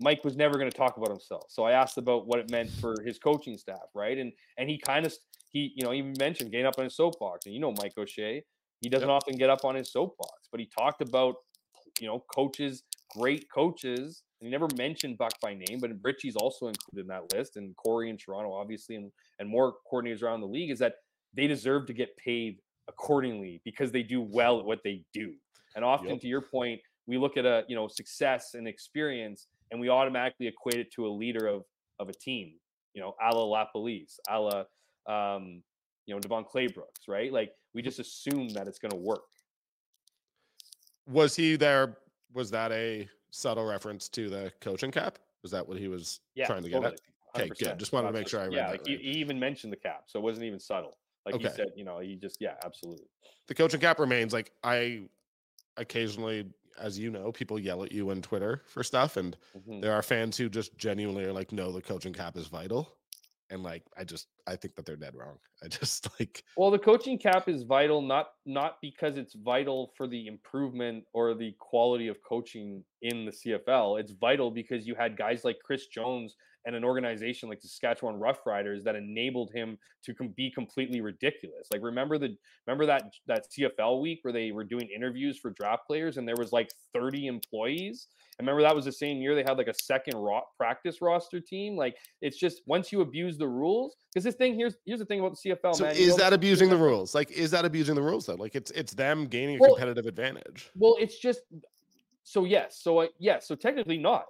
[0.00, 1.44] Mike was never going to talk about himself.
[1.48, 4.18] So I asked about what it meant for his coaching staff, right?
[4.18, 5.14] And and he kind of
[5.50, 7.46] he, you know, he mentioned getting up on his soapbox.
[7.46, 8.42] And you know Mike O'Shea,
[8.80, 9.16] he doesn't yep.
[9.16, 11.36] often get up on his soapbox, but he talked about,
[12.00, 12.82] you know, coaches,
[13.16, 14.22] great coaches.
[14.40, 17.74] And he never mentioned Buck by name, but Richie's also included in that list, and
[17.76, 20.94] Corey in Toronto, obviously, and and more coordinators around the league, is that
[21.34, 25.32] they deserve to get paid accordingly because they do well at what they do.
[25.76, 26.20] And often, yep.
[26.20, 30.46] to your point, we look at a you know success and experience and we automatically
[30.46, 31.64] equate it to a leader of
[32.00, 32.54] of a team
[32.94, 34.64] you know a la LaPolice, a la
[35.06, 35.62] um,
[36.06, 37.32] you know DeVone Claybrooks, right?
[37.32, 39.24] Like we just assume that it's going to work.
[41.06, 41.98] Was he there?
[42.32, 45.18] Was that a subtle reference to the coaching cap?
[45.42, 47.00] Was that what he was yeah, trying to get at?
[47.36, 47.78] Okay, good.
[47.78, 48.70] Just wanted to make sure I read yeah, that.
[48.70, 49.00] Like right.
[49.00, 50.96] he, he, even mentioned the cap, so it wasn't even subtle.
[51.26, 51.48] Like okay.
[51.48, 53.06] he said, you know, he just yeah, absolutely.
[53.48, 55.02] The coaching cap remains like I
[55.76, 56.46] occasionally
[56.80, 59.80] as you know, people yell at you on Twitter for stuff, and mm-hmm.
[59.80, 62.96] there are fans who just genuinely are like, "No, the coaching cap is vital,"
[63.50, 65.38] and like, I just I think that they're dead wrong.
[65.62, 66.44] I just like.
[66.56, 71.34] Well, the coaching cap is vital, not not because it's vital for the improvement or
[71.34, 74.00] the quality of coaching in the CFL.
[74.00, 76.36] It's vital because you had guys like Chris Jones
[76.66, 81.68] and an organization like the Saskatchewan Roughriders that enabled him to com- be completely ridiculous.
[81.70, 82.36] Like remember the
[82.66, 86.36] remember that that CFL week where they were doing interviews for draft players and there
[86.38, 88.08] was like 30 employees.
[88.38, 91.40] And remember that was the same year they had like a second ro- practice roster
[91.40, 91.76] team.
[91.76, 95.20] Like it's just once you abuse the rules, because this thing here's here's the thing
[95.20, 95.74] about the CFL.
[95.74, 97.14] So man, is that abusing the rules?
[97.14, 98.34] Like is that abusing the rules though?
[98.34, 100.70] Like it's it's them gaining a well, competitive advantage.
[100.74, 101.40] Well, it's just
[102.24, 104.24] so yes, so uh, yes, so technically not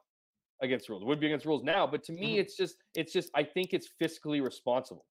[0.65, 1.03] against rules.
[1.03, 2.41] It would be against rules now, but to me, mm-hmm.
[2.41, 5.05] it's just it's just I think it's fiscally responsible.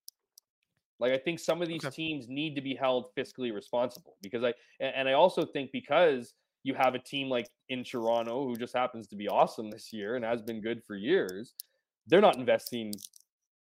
[1.00, 1.96] Like I think some of these okay.
[1.96, 6.34] teams need to be held fiscally responsible because I and I also think because
[6.64, 10.16] you have a team like in Toronto who just happens to be awesome this year
[10.16, 11.56] and has been good for years,
[12.08, 12.94] they're not investing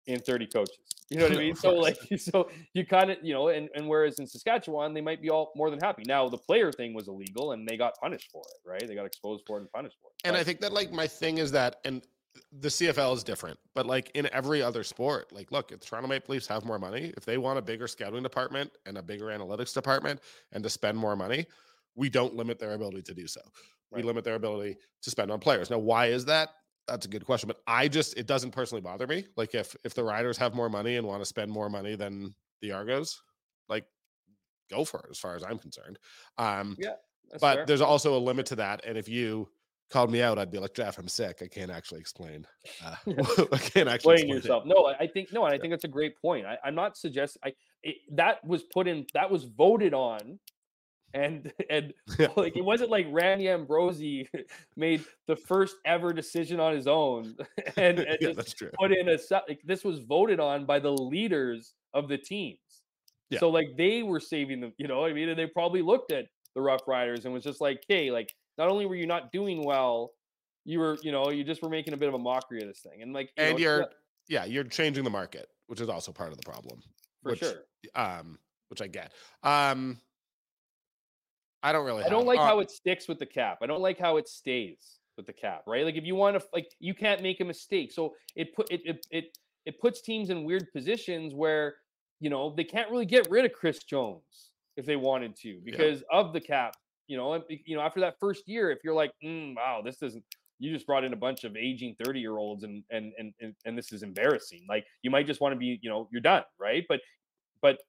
[0.10, 0.78] in 30 coaches.
[1.10, 1.56] You know what I mean?
[1.60, 5.22] So like so you kind of, you know, and, and whereas in Saskatchewan, they might
[5.22, 6.04] be all more than happy.
[6.06, 8.88] Now the player thing was illegal and they got punished for it, right?
[8.88, 10.28] They got exposed for it and punished for it.
[10.28, 12.06] And but, I think that like my thing is that and
[12.60, 16.34] the CFL is different, but like in every other sport, like look, if Toronto Maple
[16.34, 19.74] Leafs have more money, if they want a bigger scouting department and a bigger analytics
[19.74, 20.20] department
[20.52, 21.46] and to spend more money,
[21.96, 23.42] we don't limit their ability to do so.
[23.92, 24.04] Right.
[24.04, 25.70] We limit their ability to spend on players.
[25.70, 26.50] Now, why is that?
[26.90, 29.26] That's a good question, but I just it doesn't personally bother me.
[29.38, 32.34] Like if if the riders have more money and want to spend more money than
[32.62, 33.22] the Argos,
[33.68, 33.86] like
[34.70, 36.00] go for it as far as I'm concerned.
[36.38, 36.94] Um yeah.
[37.40, 37.66] But fair.
[37.66, 38.84] there's also a limit to that.
[38.86, 39.50] And if you
[39.92, 41.40] called me out, I'd be like, Jeff, I'm sick.
[41.44, 42.46] I can't actually explain.
[42.84, 42.96] Uh,
[43.52, 44.66] I can't actually explain yourself.
[44.66, 44.70] It.
[44.70, 46.46] No, I think no, and I think that's a great point.
[46.46, 50.40] I, am not suggesting I it, that was put in that was voted on
[51.14, 51.94] And and
[52.36, 54.30] like it wasn't like Randy Ambrosie
[54.76, 57.36] made the first ever decision on his own
[57.78, 58.72] and, and yeah, true.
[58.80, 62.60] put in a like this was voted on by the leaders of the teams.
[63.30, 63.40] Yeah.
[63.40, 65.06] So like they were saving them, you know.
[65.06, 68.12] I mean, and they probably looked at the Rough Riders and was just like, "Hey,
[68.12, 70.12] like not only were you not doing well,
[70.66, 72.80] you were, you know, you just were making a bit of a mockery of this
[72.80, 73.86] thing." And like, you and know, you're yeah,
[74.28, 76.82] yeah, you're changing the market, which is also part of the problem.
[77.22, 77.66] for which, sure.
[77.94, 78.40] Um,
[78.70, 79.12] which I get.
[79.44, 80.00] Um,
[81.62, 82.04] I don't really.
[82.04, 83.60] I don't like uh, how it sticks with the cap.
[83.62, 85.84] I don't like how it stays with the cap, right?
[85.84, 87.92] Like if you want to like you can't make a mistake.
[87.92, 91.76] So it put it it it, it puts teams in weird positions where,
[92.20, 96.04] you know, they can't really get rid of Chris Jones if they wanted to because
[96.12, 96.76] of the cap.
[97.08, 99.98] You know, and, you know, after that first year, if you're like, mm, wow, this
[99.98, 100.24] doesn't
[100.60, 103.56] you just brought in a bunch of aging 30 year olds and, and and and
[103.66, 104.66] and this is embarrassing.
[104.70, 106.86] Like you might just want to be, you know, you're done, right?
[106.88, 107.02] But
[107.62, 107.80] but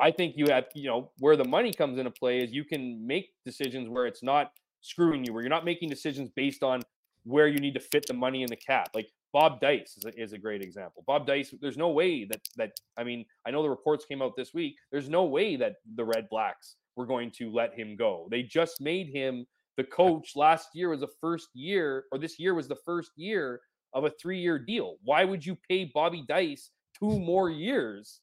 [0.00, 3.06] I think you have, you know, where the money comes into play is you can
[3.06, 6.82] make decisions where it's not screwing you, where you're not making decisions based on
[7.24, 8.88] where you need to fit the money in the cap.
[8.94, 11.04] Like Bob Dyce is a, is a great example.
[11.06, 14.36] Bob Dyce, there's no way that that I mean, I know the reports came out
[14.36, 14.76] this week.
[14.92, 18.28] There's no way that the Red Blacks were going to let him go.
[18.30, 22.54] They just made him the coach last year was the first year, or this year
[22.54, 23.60] was the first year
[23.92, 24.96] of a three-year deal.
[25.02, 28.20] Why would you pay Bobby Dyce two more years?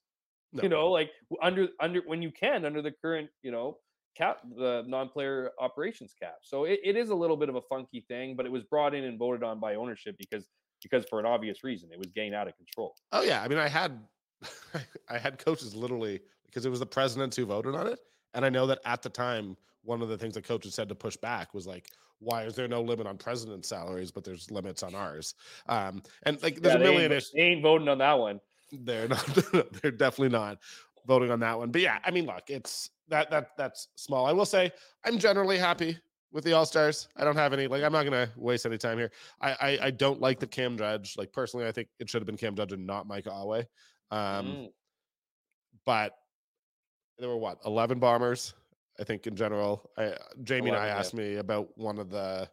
[0.54, 0.64] No.
[0.64, 3.80] You know, like under under when you can under the current, you know,
[4.18, 6.38] cap the non-player operations cap.
[6.42, 8.94] So it, it is a little bit of a funky thing, but it was brought
[8.94, 10.48] in and voted on by ownership because
[10.84, 12.96] because for an obvious reason, it was getting out of control.
[13.12, 14.08] Oh yeah, I mean, I had
[15.10, 18.00] I had coaches literally because it was the presidents who voted on it,
[18.34, 20.96] and I know that at the time one of the things that coaches said to
[20.96, 21.90] push back was like,
[22.20, 25.36] "Why is there no limit on president salaries, but there's limits on ours?"
[25.68, 27.32] Um, and like, there's Yeah, a ain't million vo- issues.
[27.34, 28.42] they ain't voting on that one.
[28.72, 29.26] They're not.
[29.82, 30.60] they're definitely not
[31.06, 31.72] voting on that one.
[31.72, 34.26] But yeah, I mean, look, it's that that that's small.
[34.26, 34.72] I will say
[35.06, 35.98] I'm generally happy
[36.32, 37.08] with the All Stars.
[37.18, 37.84] I don't have any like.
[37.84, 39.12] I'm not gonna waste any time here.
[39.42, 41.16] I I, I don't like the Cam Judge.
[41.18, 43.64] Like personally, I think it should have been Cam Judge and not Micah Awe.
[44.12, 44.70] Um, Mm.
[45.86, 46.14] but
[47.18, 48.54] there were what 11 bombers
[49.00, 50.98] i think in general I, jamie and i yeah.
[50.98, 52.50] asked me about one of the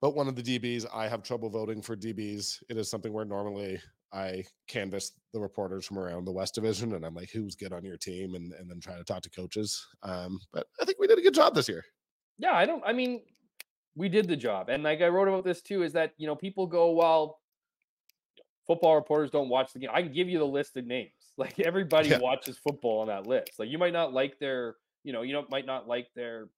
[0.00, 3.24] but one of the dbs i have trouble voting for dbs it is something where
[3.24, 3.80] normally
[4.12, 7.84] i canvass the reporters from around the west division and i'm like who's good on
[7.84, 11.06] your team and, and then try to talk to coaches um, but i think we
[11.06, 11.84] did a good job this year
[12.38, 12.82] Yeah, I don't.
[12.86, 13.22] I mean,
[13.94, 15.82] we did the job, and like I wrote about this too.
[15.82, 17.38] Is that you know people go well.
[18.66, 19.90] Football reporters don't watch the game.
[19.92, 21.12] I can give you the list of names.
[21.38, 22.18] Like everybody Yeah.
[22.18, 23.52] watches football on that list.
[23.58, 26.50] Like you might not like their, you know, you know might not like their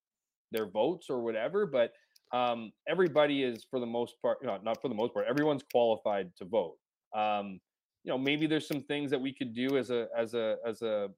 [0.51, 1.93] their votes or whatever, but
[2.33, 6.35] um, everybody is for the most part, know, not for the most part, everyone's qualified
[6.37, 6.79] to vote.
[7.15, 7.61] Um,
[8.05, 10.83] you know, maybe there's some things that we could do as a as a as
[10.83, 11.09] a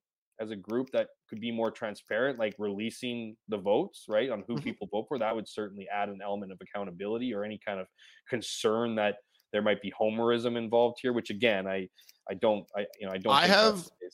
[0.40, 4.56] as a group that could be more transparent, like releasing the votes, right, on who
[4.56, 4.64] Mhm.
[4.64, 5.18] people vote for.
[5.18, 7.86] That would certainly add an element of accountability or any kind of
[8.28, 9.18] concern that
[9.52, 11.12] there might be homerism involved here.
[11.12, 11.88] Which again, I
[12.28, 13.32] I don't I you know I don't.
[13.32, 14.10] I have- the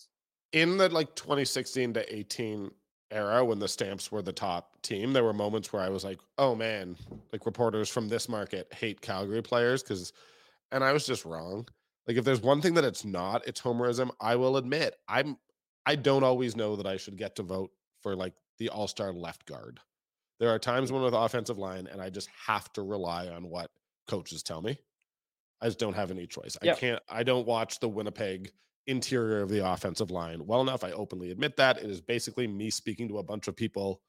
[0.53, 2.71] in the like 2016 to 18
[3.13, 6.19] era when the stamps were the top team there were moments where i was like
[6.39, 6.97] oh man
[7.33, 10.13] like reporters from this market hate calgary players because
[10.73, 11.67] and i was just wrong
[12.07, 15.37] like if there's one thing that it's not it's homerism i will admit i'm
[15.87, 17.71] i don't always know that i should get to vote
[18.03, 19.81] for like the all-star left guard
[20.39, 23.71] there are times when with offensive line and i just have to rely on what
[24.09, 24.79] coaches tell me
[25.61, 28.51] i just don't have any choice i can't i don't watch the winnipeg
[28.87, 30.85] interior of the offensive line well enough.
[30.85, 31.79] I openly admit that.
[31.79, 34.03] It is basically me speaking to a bunch of people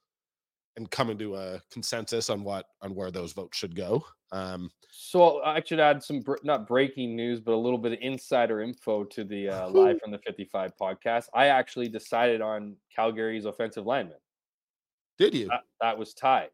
[0.76, 4.03] and coming to a consensus on what on where those votes should go.
[4.32, 8.00] Um, So I should add some br- not breaking news, but a little bit of
[8.02, 11.26] insider info to the uh, live from the 55 podcast.
[11.34, 14.18] I actually decided on Calgary's offensive lineman.
[15.18, 15.48] did you?
[15.48, 16.50] That, that was tied.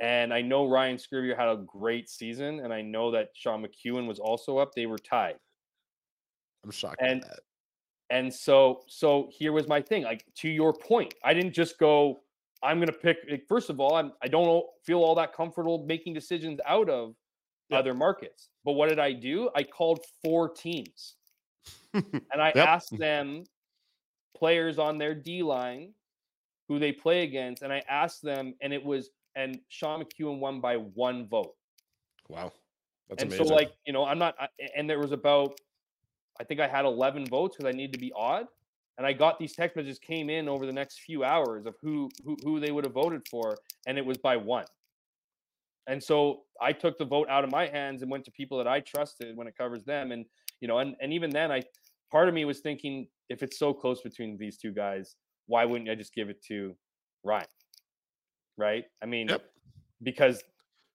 [0.00, 4.06] And I know Ryan Sceviour had a great season, and I know that Sean McEwen
[4.06, 4.72] was also up.
[4.74, 5.36] They were tied.
[6.64, 7.40] I'm shocked and- at that.
[8.10, 10.02] And so, so here was my thing.
[10.04, 12.20] Like to your point, I didn't just go.
[12.62, 13.18] I'm gonna pick.
[13.30, 14.12] Like, first of all, I'm.
[14.22, 17.14] I don't feel all that comfortable making decisions out of
[17.70, 17.78] Yeah.
[17.78, 18.50] other markets.
[18.64, 19.50] But what did I do?
[19.54, 21.16] I called four teams,
[21.94, 22.66] and I Yep.
[22.68, 23.44] asked them
[24.36, 25.94] players on their D line
[26.68, 30.60] who they play against, and I asked them, and it was and Sean McEwen won
[30.60, 31.54] by one vote.
[32.28, 32.52] wow,
[33.08, 33.46] that's and amazing.
[33.46, 35.60] so, like, you know, I'm not, I- and there was about,
[36.40, 38.48] I think I had 11 votes because I needed to be odd.
[38.98, 42.10] And I got these text messages came in over the next few hours of who,
[42.24, 44.64] who who they would have voted for, and it was by one.
[45.86, 48.66] And so I took the vote out of my hands and went to people that
[48.66, 50.10] I trusted when it covers them.
[50.12, 50.26] And
[50.60, 51.62] you know, and and even then, I
[52.10, 55.14] part of me was thinking, if it's so close between these two guys,
[55.46, 56.76] why wouldn't I just give it to
[57.24, 57.46] Ryan.
[58.56, 58.84] Right?
[59.02, 59.44] I mean, Yep.
[60.02, 60.42] because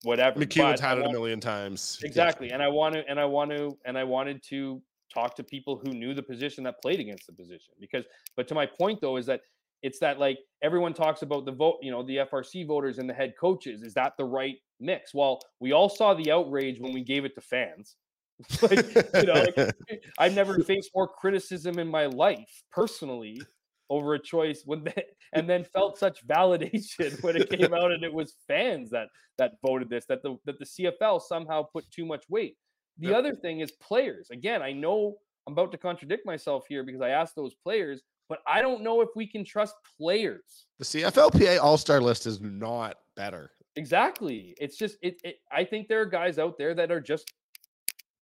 [0.03, 0.39] whatever.
[0.39, 1.99] McEwen's had it a million times.
[2.03, 2.51] Exactly.
[2.51, 4.81] And I want to, and I want to, and I wanted to
[5.13, 7.73] talk to people who knew the position that played against the position.
[7.79, 8.05] Because,
[8.35, 9.41] but to my point though, is that
[9.81, 13.13] it's that like everyone talks about the vote, you know, the FRC voters and the
[13.13, 13.83] head coaches.
[13.83, 15.13] Is that the right mix?
[15.13, 17.95] Well, we all saw the outrage when we gave it to fans.
[18.61, 19.75] like, you know, like,
[20.17, 23.41] I've never faced more criticism in my life personally
[23.89, 25.03] over a choice when they,
[25.33, 29.07] and then felt such validation when it came out and it was fans that
[29.37, 32.55] that voted this that the that the CFL somehow put too much weight.
[32.97, 33.15] The Yep.
[33.17, 34.29] other thing is players.
[34.29, 35.17] Again, I know
[35.47, 39.01] I'm about to contradict myself here because I asked those players, but I don't know
[39.01, 40.65] if we can trust players.
[40.79, 43.51] the CFLPA All Star list is not better.
[43.75, 44.53] Exactly.
[44.59, 47.33] It's just it, it I think there are guys out there that are just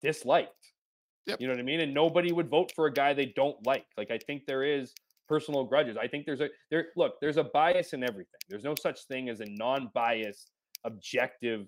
[0.03, 0.73] disliked.
[1.27, 1.41] Yep.
[1.41, 1.81] You know what I mean?
[1.81, 3.87] And nobody would vote for a guy they don't like.
[3.97, 4.95] Like I think there is
[5.29, 5.97] personal grudges.
[5.97, 8.41] I think there's a there look, there's a bias in everything.
[8.49, 10.51] There's no such thing as a non-biased
[10.85, 11.67] objective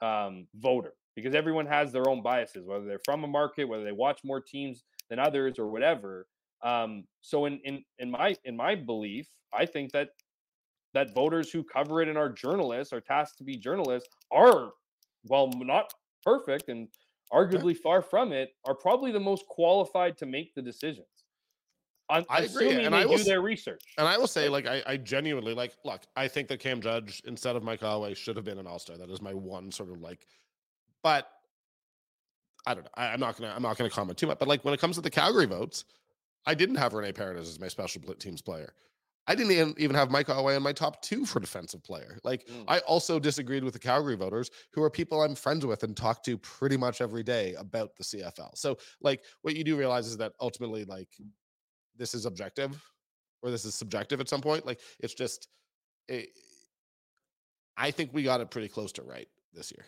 [0.00, 3.92] um voter because everyone has their own biases whether they're from a market, whether they
[3.92, 6.26] watch more teams than others or whatever.
[6.62, 10.10] Um so in in in my in my belief, I think that
[10.94, 14.70] that voters who cover it and are journalists are tasked to be journalists are
[15.24, 15.92] well not
[16.22, 16.88] perfect and
[17.32, 21.06] arguably far from it are probably the most qualified to make the decisions
[22.10, 24.82] I'm I agree, and I will do their research And I will say, like, I,
[24.86, 25.72] I genuinely like.
[25.84, 28.78] Look, I think that Cam Judge instead of Micah Awe should have been an All
[28.78, 28.98] Star.
[28.98, 30.26] That is my one sort of like.
[31.04, 31.28] But
[32.66, 32.90] I don't know.
[32.94, 33.52] I, I'm not gonna.
[33.54, 34.40] I'm not gonna comment too much.
[34.40, 35.84] But like when it comes to the Calgary votes,
[36.46, 38.72] I didn't have Rene Paredes as my special teams player.
[39.26, 42.18] I didn't even, have Micah Awe in my top two for defensive player.
[42.24, 42.64] Like Mm.
[42.68, 46.22] I also disagreed with the Calgary voters, who are people I'm friends with and talk
[46.24, 48.50] to pretty much every day about the CFL.
[48.54, 51.08] So like what you do realize is that ultimately like
[51.96, 52.78] this is objective
[53.42, 54.66] or this is subjective at some point.
[54.66, 55.48] Like it's just,
[56.06, 56.28] it,
[57.78, 59.86] I think we got it pretty close to right this year.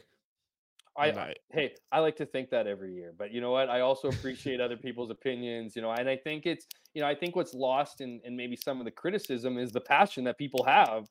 [0.99, 1.15] I,
[1.51, 3.69] hey, I like to think that every year, but you know what?
[3.69, 7.15] I also appreciate other people's opinions, you know, and I think it's, you know, I
[7.15, 10.65] think what's lost in, in maybe some of the criticism is the passion that people
[10.65, 11.07] have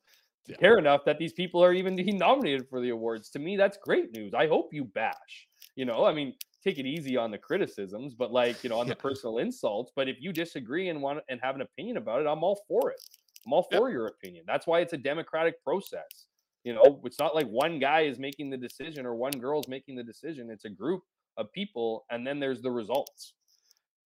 [0.46, 0.56] to Yeah.
[0.56, 3.30] care enough that these people are even being nominated for the awards.
[3.30, 4.34] To me, that's great news.
[4.34, 8.32] I hope you bash, you know, I mean, take it easy on the criticisms, but
[8.32, 8.94] like, you know, on Yeah.
[8.94, 9.92] the personal insults.
[9.94, 12.90] But if you disagree and want and have an opinion about it, I'm all for
[12.90, 12.98] it.
[13.46, 14.44] I'm all for your opinion.
[14.46, 16.26] That's why it's a democratic process.
[16.66, 19.94] You know, it's not like one guy is making the decision or one girl's making
[19.94, 20.50] the decision.
[20.50, 21.04] It's a group
[21.36, 23.34] of people, and then there's the results.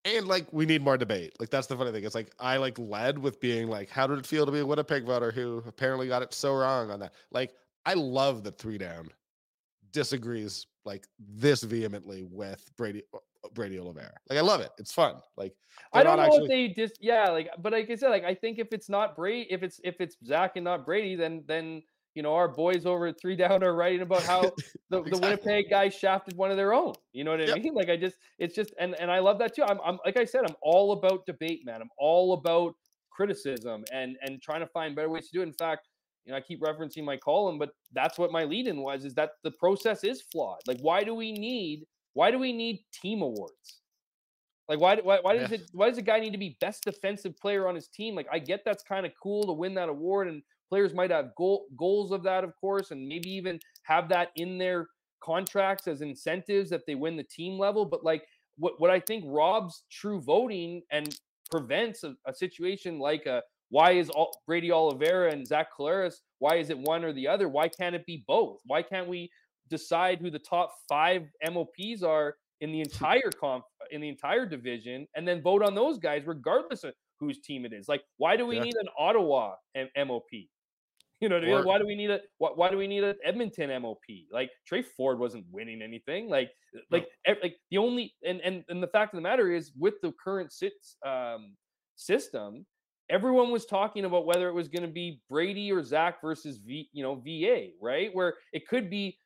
[0.05, 1.33] And like we need more debate.
[1.41, 2.05] Like that's the funny thing.
[2.05, 4.67] It's like I like led with being like, how did it feel to be a
[4.67, 7.15] Winnipeg voter who apparently got it so wrong on that?
[7.31, 7.53] Like
[7.87, 9.09] I love that three down
[9.91, 14.13] disagrees like this vehemently with Brady uh, Brady Oliveira.
[14.29, 14.71] Like I love it.
[14.77, 15.15] It's fun.
[15.39, 15.55] Like
[15.95, 18.35] I don't know actually- if they just yeah, like but like I said, like I
[18.35, 21.83] think if it's not Brady, if it's if it's Zach and not Brady, then then
[22.15, 24.53] you know our boys over at three down are writing about how
[24.91, 26.97] the, the Winnipeg guy shafted one of their own.
[27.13, 27.59] You know what I Yep.
[27.59, 27.75] mean?
[27.75, 29.63] Like I just it's just and and I love that too.
[29.63, 31.81] I'm I'm like I said, I'm all about debate, man.
[31.81, 32.75] I'm all about
[33.11, 35.49] criticism and and trying to find better ways to do it.
[35.49, 35.89] In fact,
[36.25, 39.31] you know, I keep referencing my column, but that's what my lead-in was: is that
[39.43, 40.61] the process is flawed.
[40.67, 43.81] Like, why do we need why do we need team awards?
[44.69, 45.59] Like, why do- why why does Yeah.
[45.59, 48.15] it why does a guy need to be best defensive player on his team?
[48.15, 51.35] Like, I get that's kind of cool to win that award, and players might have
[51.37, 54.87] goal, goals of that, of course, and maybe even have that in their
[55.23, 57.85] contracts as incentives if they win the team level.
[57.85, 58.25] But like,
[58.57, 61.19] what what I think robs true voting and
[61.51, 66.15] prevents a, a situation like a why is all, Brady Oliveira and Zach Collaros?
[66.39, 67.49] Why is it one or the other?
[67.49, 68.59] Why can't it be both?
[68.65, 69.31] Why can't we
[69.69, 75.07] decide who the top five MOPs are in the entire comp in the entire division,
[75.17, 77.89] and then vote on those guys regardless of whose team it is?
[77.89, 78.63] Like, why do we Yeah.
[78.63, 80.29] need an Ottawa M- MOP?
[81.21, 81.55] You know what I mean?
[81.57, 83.99] Or- Why do we need a why, why do we need an Edmonton MOP?
[84.33, 86.29] Like Tre Ford wasn't winning anything.
[86.29, 86.51] Like
[86.91, 89.95] like ev- like the only and and and the fact of the matter is with
[90.03, 91.57] the current sits um
[91.97, 92.65] system,
[93.11, 96.89] everyone was talking about whether it was going to be Brady or Zach versus V,
[96.93, 98.09] you know, VA, right?
[98.15, 99.19] Where it could be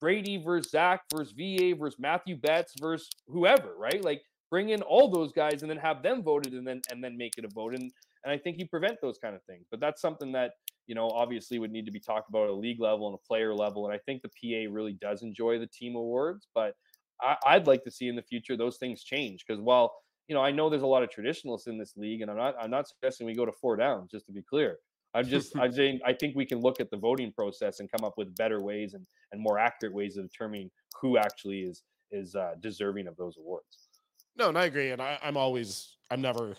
[0.00, 4.04] Brady versus Zach versus VA versus Mathieu Betts versus whoever, right?
[4.04, 4.20] Like
[4.50, 7.32] bring in all those guys and then have them voted and then and then make
[7.38, 7.74] it a vote.
[7.74, 7.90] And
[8.24, 9.66] and I think you prevent those kind of things.
[9.70, 10.52] But that's something that
[10.88, 13.26] you know obviously would need to be talked about at a league level and a
[13.26, 13.86] player level.
[13.86, 16.74] And I think the PA really does enjoy the team awards, but
[17.22, 19.94] I, I'd like to see in the future those things change because while
[20.26, 22.54] you know I know there's a lot of traditionalists in this league, and I'm not
[22.60, 24.78] I'm not suggesting we go to four downs just to be clear.
[25.14, 28.04] I'm just I'm saying I think we can look at the voting process and come
[28.04, 30.70] up with better ways and and more accurate ways of determining
[31.00, 33.88] who actually is is uh, deserving of those awards.
[34.36, 34.90] No, and I agree.
[34.90, 36.56] And I, I'm always, I'm never,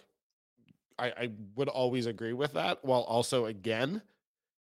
[0.98, 2.84] I, I would always agree with that.
[2.84, 4.02] While also, again,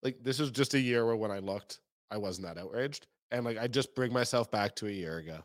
[0.03, 1.81] like this is just a year where when I looked,
[2.11, 3.07] I wasn't that outraged.
[3.31, 5.41] And like I just bring myself back to a year ago.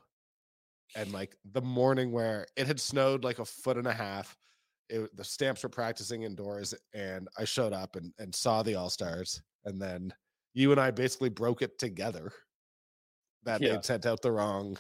[0.95, 4.37] And like the morning where it had snowed like a foot and a half.
[4.89, 8.89] It, the stamps were practicing indoors and I showed up and, and saw the All
[8.89, 9.41] Stars.
[9.63, 10.13] And then
[10.53, 12.33] you and I basically broke it together
[13.43, 13.69] that Yeah.
[13.69, 14.77] they'd sent out the wrong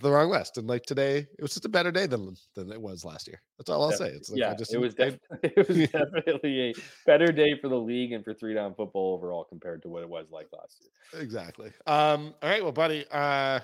[0.00, 0.58] the wrong West.
[0.58, 3.40] And like today, it was just a better day than than it was last year.
[3.58, 4.08] That's all I'll Def- say.
[4.08, 6.74] It's like yeah, I just it was def- it was definitely a
[7.06, 10.08] better day for the league and for three down football overall compared to what it
[10.08, 11.22] was like last year.
[11.22, 11.72] Exactly.
[11.86, 13.60] Um, all right, well, buddy, uh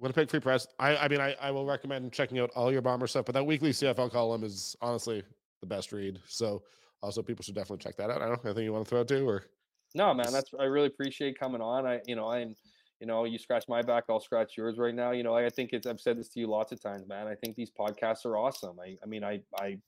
[0.00, 0.66] Winnipeg Free Press.
[0.78, 3.44] I I mean I, I will recommend checking out all your bomber stuff, but that
[3.44, 5.22] weekly CFL column is honestly
[5.60, 6.20] the best read.
[6.26, 6.62] So
[7.02, 8.22] also people should definitely check that out.
[8.22, 9.44] I don't know anything you want to throw out too or
[9.94, 11.86] No, man, that's I really appreciate coming on.
[11.86, 12.54] I, you know, I'm,
[13.00, 15.12] you know, you scratch my back, I'll scratch yours right now.
[15.12, 15.86] You know, I, think it's.
[15.86, 17.26] I've said this to you lots of times, man.
[17.26, 18.78] I think these podcasts are awesome.
[18.80, 19.78] I, I mean, I, I,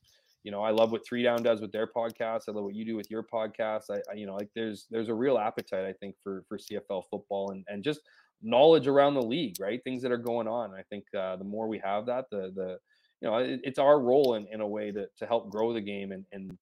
[0.45, 2.43] you know, I love what Three Down does with their podcast.
[2.49, 3.85] I love what you do with your podcast.
[3.91, 7.05] I, I you know, like there's there's a real appetite, I think, for for CFL
[7.11, 8.01] football and and just
[8.43, 9.83] knowledge around the league, right?
[9.83, 10.73] Things that are going on.
[10.73, 12.79] I think uh, the more we have that, the the
[13.21, 15.81] you know, it, it's our role in, in a way to to help grow the
[15.81, 16.57] game and and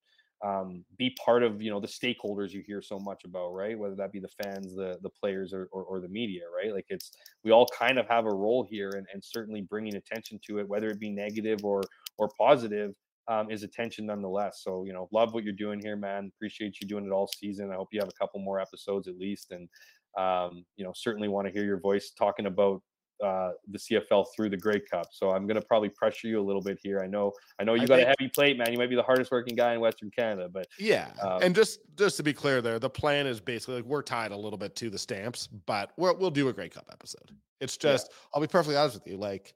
[0.44, 3.78] um, be part of you know the stakeholders you hear so much about, right?
[3.78, 6.72] Whether that be the fans, the the players, or, or, or the media, right?
[6.72, 7.12] Like it's
[7.44, 10.68] we all kind of have a role here, and, and certainly bringing attention to it,
[10.68, 11.82] whether it be negative or
[12.18, 12.94] or positive,
[13.26, 14.60] um, is attention nonetheless.
[14.62, 16.30] So you know, love what you're doing here, man.
[16.36, 17.72] Appreciate you doing it all season.
[17.72, 19.68] I hope you have a couple more episodes at least, and
[20.16, 22.80] um, you know, certainly want to hear your voice talking about
[23.24, 25.06] uh, the CFL through the Grey Cup.
[25.10, 27.00] So I'm going to probably pressure you a little bit here.
[27.00, 28.72] I know, I know you I got a heavy plate, man.
[28.72, 31.80] You might be the hardest working guy in Western Canada, but Yeah, Um, and just
[31.96, 34.76] just to be clear, there the plan is basically like we're tied a little bit
[34.76, 37.32] to the stamps, but we're, we'll do a Grey Cup episode.
[37.60, 37.92] It's Yeah.
[37.92, 39.54] just I'll be perfectly honest with you, like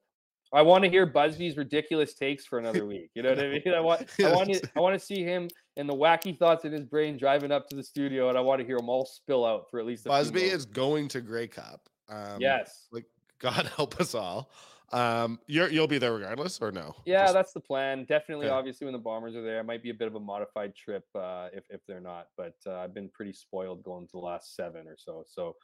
[0.55, 3.11] I want to hear Busby's ridiculous takes for another week.
[3.15, 3.63] You know what I mean?
[3.75, 5.49] I want, I want, to, I want to see him
[5.79, 8.61] and the wacky thoughts in his brain driving up to the studio, and I want
[8.61, 10.05] to hear them all spill out for at least.
[10.05, 11.89] A Busby is going to Grey Cup.
[12.11, 13.07] Um, yes, like
[13.43, 14.51] God help us all.
[14.93, 16.95] Um, you're you'll be there regardless, or no?
[17.07, 18.05] yeah, Just- that's the plan.
[18.05, 18.55] Definitely, Okay.
[18.55, 21.05] obviously, when the Bombers are there, it might be a bit of a modified trip
[21.15, 22.29] uh, if if they're not.
[22.37, 25.25] But uh, I've been pretty spoiled going to the last seven or so.
[25.29, 25.57] So.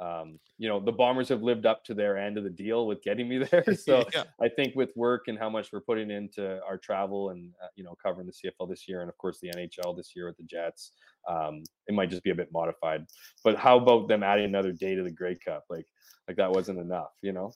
[0.00, 3.02] Um, you know the bombers have lived up to their end of the deal with
[3.02, 4.22] getting me there so yeah.
[4.40, 7.84] I think with work and how much we're putting into our travel and uh, you
[7.84, 10.44] know covering the CFL this year and of course the NHL this year with the
[10.44, 10.92] Jets,
[11.28, 13.04] um, it might just be a bit modified.
[13.44, 15.64] But how about them adding another day to the Grey Cup?
[15.68, 15.86] Like
[16.30, 17.52] like that wasn't enough, you know?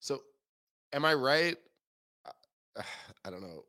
[0.00, 0.20] So,
[0.94, 1.56] am I right?
[2.24, 2.82] Uh,
[3.26, 3.64] I don't know.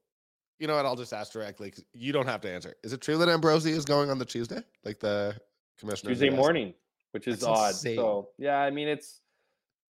[0.59, 0.85] You know what?
[0.85, 1.71] I'll just ask directly.
[1.71, 2.75] 'cause You don't have to answer.
[2.83, 5.35] Is it true that Ambrosie is going on the Tuesday, like the
[5.77, 6.11] commissioner?
[6.11, 6.73] Tuesday morning,
[7.11, 7.73] which is That's odd.
[7.75, 7.97] insane.
[7.97, 9.19] So yeah, I mean it's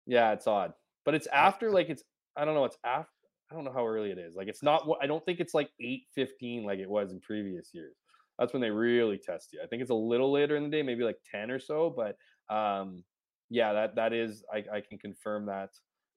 [0.06, 0.74] yeah, it's odd,
[1.06, 2.04] but it's after like it's
[2.38, 3.10] I don't know, it's after.
[3.52, 4.36] I don't know how early it is.
[4.36, 4.88] Like it's not.
[4.88, 7.96] what I don't think it's like eight fifteen like it was in previous years.
[8.40, 9.62] That's when they really test you.
[9.62, 11.90] I think it's a little later in the day, maybe like ten or so.
[11.96, 12.18] But
[12.54, 13.04] um,
[13.50, 14.44] yeah, that that is.
[14.54, 15.70] I, I can confirm that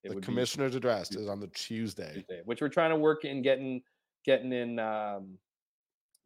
[0.04, 2.12] The would be commissioner's address is on the Tuesday.
[2.14, 3.82] Tuesday, which we're trying to work in getting
[4.24, 4.78] getting in.
[4.78, 5.38] Um,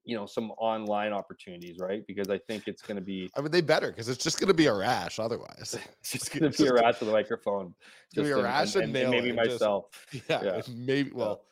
[0.05, 2.03] you know some online opportunities, right?
[2.07, 4.48] Because I think it's going to be I mean, they better because it's just going
[4.48, 5.76] to be a rash otherwise.
[6.01, 7.74] it's just going to be a rash to the microphone.
[8.16, 9.84] Gonna be a rash and, and and- and maybe it, just- myself.
[10.28, 10.62] yeah, Yeah.
[10.74, 11.11] maybe.
[11.12, 11.42] Well,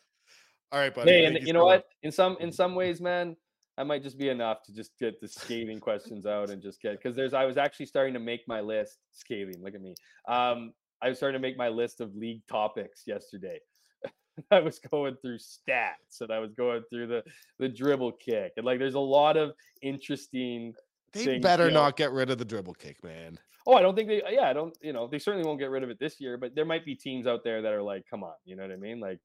[0.72, 1.10] all right, buddy.
[1.10, 1.88] Hey, and you know what?
[2.02, 3.36] In some in some ways, man,
[3.78, 7.00] that might just be enough to just get the scathing questions out and just get
[7.00, 9.62] because there's I was actually starting to make my list scathing.
[9.62, 9.94] Look at me.
[10.26, 13.60] Um, I was starting to make my list of league topics yesterday.
[14.50, 17.22] I was going through stats and I was going through the
[17.60, 20.74] the dribble kick and like there's a lot of interesting.
[21.12, 21.84] They things, better you know.
[21.84, 23.38] not get rid of the dribble kick, man.
[23.64, 24.22] Oh, I don't think they.
[24.28, 24.76] Yeah, I don't.
[24.82, 26.36] You know, they certainly won't get rid of it this year.
[26.36, 28.72] But there might be teams out there that are like, "Come on," you know what
[28.72, 28.98] I mean?
[28.98, 29.20] Like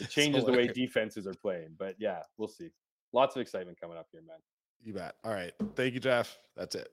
[0.00, 1.74] it changes the way defenses are playing.
[1.78, 2.70] But yeah, we'll see.
[3.16, 4.36] Lots of excitement coming up here, man.
[4.84, 5.14] You bet.
[5.24, 5.50] All right.
[5.74, 6.38] Thank you, Jeff.
[6.54, 6.90] That's it.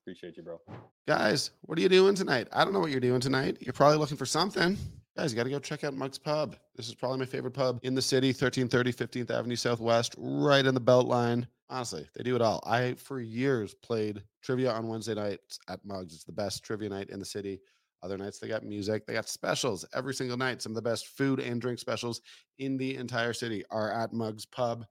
[0.00, 0.58] Appreciate you, bro.
[1.06, 2.48] Guys, what are you doing tonight?
[2.50, 3.58] I don't know what you're doing tonight.
[3.60, 4.78] You're probably looking for something.
[5.18, 6.56] Guys, you got to go check out Mug's Pub.
[6.76, 10.74] This is probably my favorite pub in the city, 1330 15th Avenue Southwest, right in
[10.74, 11.46] the Beltline.
[11.68, 12.62] Honestly, they do it all.
[12.64, 16.14] I, for years, played trivia on Wednesday nights at Mug's.
[16.14, 17.60] It's the best trivia night in the city.
[18.02, 19.06] Other nights, they got music.
[19.06, 20.62] They got specials every single night.
[20.62, 22.22] Some of the best food and drink specials
[22.58, 24.86] in the entire city are at Mug's Pub.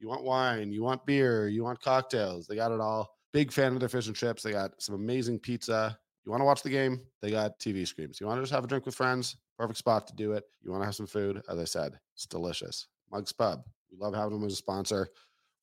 [0.00, 2.46] You want wine, you want beer, you want cocktails.
[2.46, 3.10] They got it all.
[3.32, 4.42] Big fan of their fish and chips.
[4.42, 5.98] They got some amazing pizza.
[6.24, 7.00] You want to watch the game?
[7.20, 8.20] They got TV screens.
[8.20, 9.36] You want to just have a drink with friends?
[9.58, 10.44] Perfect spot to do it.
[10.62, 11.42] You want to have some food?
[11.48, 12.86] As I said, it's delicious.
[13.10, 13.64] Mugs Pub.
[13.90, 15.08] We love having them as a sponsor.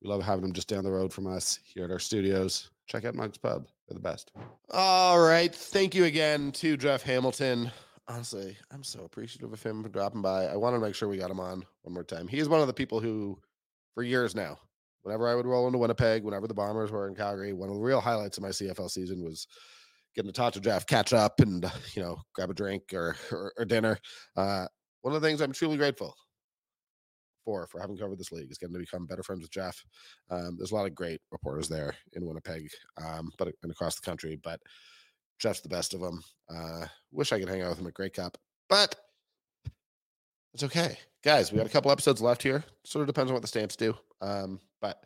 [0.02, 2.70] We love having them just down the road from us here at our studios.
[2.88, 3.68] Check out Mugs Pub.
[3.88, 4.32] They're the best.
[4.72, 5.54] All right.
[5.54, 7.72] Thank you again to Jeff Hamilton.
[8.08, 10.46] Honestly, I'm so appreciative of him for dropping by.
[10.46, 12.28] I want to make sure we got him on one more time.
[12.28, 13.40] He is one of the people who,
[13.96, 14.60] for years now,
[15.02, 17.82] whenever I would roll into Winnipeg, whenever the Bombers were in Calgary, one of the
[17.82, 19.48] real highlights of my CFL season was
[20.16, 21.66] getting to talk to Jeff, catch up, and
[21.96, 23.98] you know, grab a drink or or, or dinner.
[24.36, 24.68] Uh,
[25.02, 26.14] one of the things I'm truly grateful
[27.46, 29.82] for for having covered this league is getting to become better friends with Jeff.
[30.30, 32.68] Um, there's a lot of great reporters there in Winnipeg,
[33.04, 34.38] um, but and across the country.
[34.44, 34.60] But
[35.40, 36.22] Jeff's the best of them.
[36.50, 38.38] Uh, wish I could hang out with him at Grey Cup,
[38.70, 38.96] but
[40.56, 41.52] it's okay, guys.
[41.52, 42.64] We got a couple episodes left here.
[42.86, 43.94] Sort of depends on what the stamps do.
[44.22, 45.04] Um, but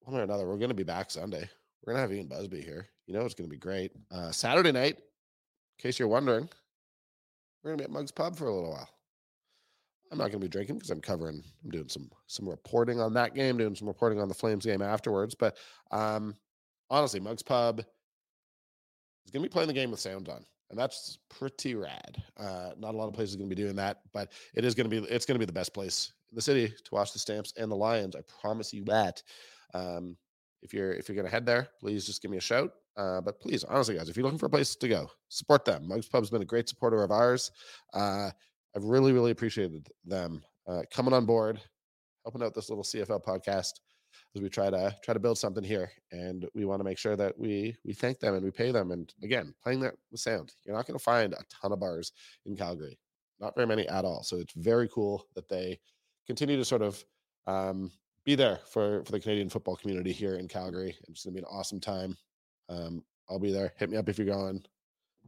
[0.00, 1.48] one way or another, we're going to be back Sunday.
[1.84, 2.88] We're going to have Ian Busby here.
[3.06, 3.92] You know, it's going to be great.
[4.10, 5.02] Uh, Saturday night, in
[5.78, 6.48] case you're wondering,
[7.62, 8.88] we're going to be at Mugs Pub for a little while.
[10.10, 11.44] I'm not going to be drinking because I'm covering.
[11.62, 14.82] I'm doing some some reporting on that game, doing some reporting on the Flames game
[14.82, 15.36] afterwards.
[15.36, 15.56] But
[15.92, 16.34] um,
[16.90, 21.18] honestly, Mugs Pub is going to be playing the game with sound on, and that's
[21.28, 22.22] pretty rad.
[22.36, 24.88] Uh, not a lot of places going to be doing that, but it is going
[24.90, 25.06] to be.
[25.08, 27.70] It's going to be the best place in the city to watch the Stamps and
[27.70, 28.16] the Lions.
[28.16, 29.22] I promise you that.
[29.74, 30.16] Um,
[30.62, 32.72] if you're if you're going to head there, please just give me a shout.
[32.96, 35.86] Uh, but please, honestly, guys, if you're looking for a place to go, support them.
[35.86, 37.52] Mugs Pub's been a great supporter of ours.
[37.92, 38.30] Uh,
[38.74, 41.60] I've really, really appreciated them uh, coming on board,
[42.24, 43.72] helping out this little CFL podcast
[44.34, 45.90] as we try to try to build something here.
[46.12, 48.92] And we want to make sure that we we thank them and we pay them.
[48.92, 52.12] And again, playing that with sound, you're not going to find a ton of bars
[52.44, 52.98] in Calgary,
[53.40, 54.22] not very many at all.
[54.22, 55.78] So it's very cool that they
[56.26, 57.02] continue to sort of
[57.46, 57.90] um,
[58.24, 60.96] be there for for the Canadian football community here in Calgary.
[61.08, 62.16] It's going to be an awesome time.
[62.68, 63.72] Um, I'll be there.
[63.78, 64.64] Hit me up if you're going.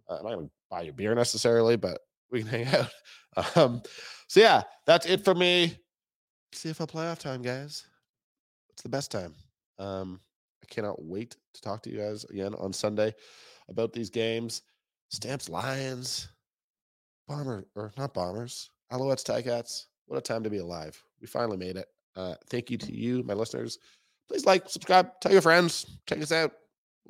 [0.08, 3.56] Uh, I'm not going to buy you beer necessarily, but we can hang out.
[3.56, 3.82] Um,
[4.26, 5.76] so yeah, that's it for me.
[6.54, 7.86] CFL playoff time, guys.
[8.78, 9.34] It's the best time.
[9.80, 10.20] Um,
[10.62, 13.12] I cannot wait to talk to you guys again on Sunday
[13.68, 14.62] about these games.
[15.08, 16.28] Stamps, Lions,
[17.26, 19.86] Bomber or not Bombers, Alouettes, Ticats.
[20.06, 21.02] What a time to be alive.
[21.20, 21.88] We finally made it.
[22.14, 23.80] Uh, thank you to you, my listeners.
[24.28, 26.52] Please like, subscribe, tell your friends, check us out.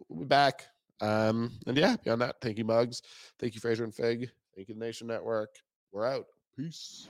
[0.08, 0.64] We'll be back.
[1.02, 3.02] Um, and yeah, beyond that, thank you, Mugs.
[3.38, 4.30] Thank you, Fraser and Fig.
[4.56, 5.50] Thank you, the Nation Network.
[5.92, 6.24] We're out.
[6.56, 7.08] Peace.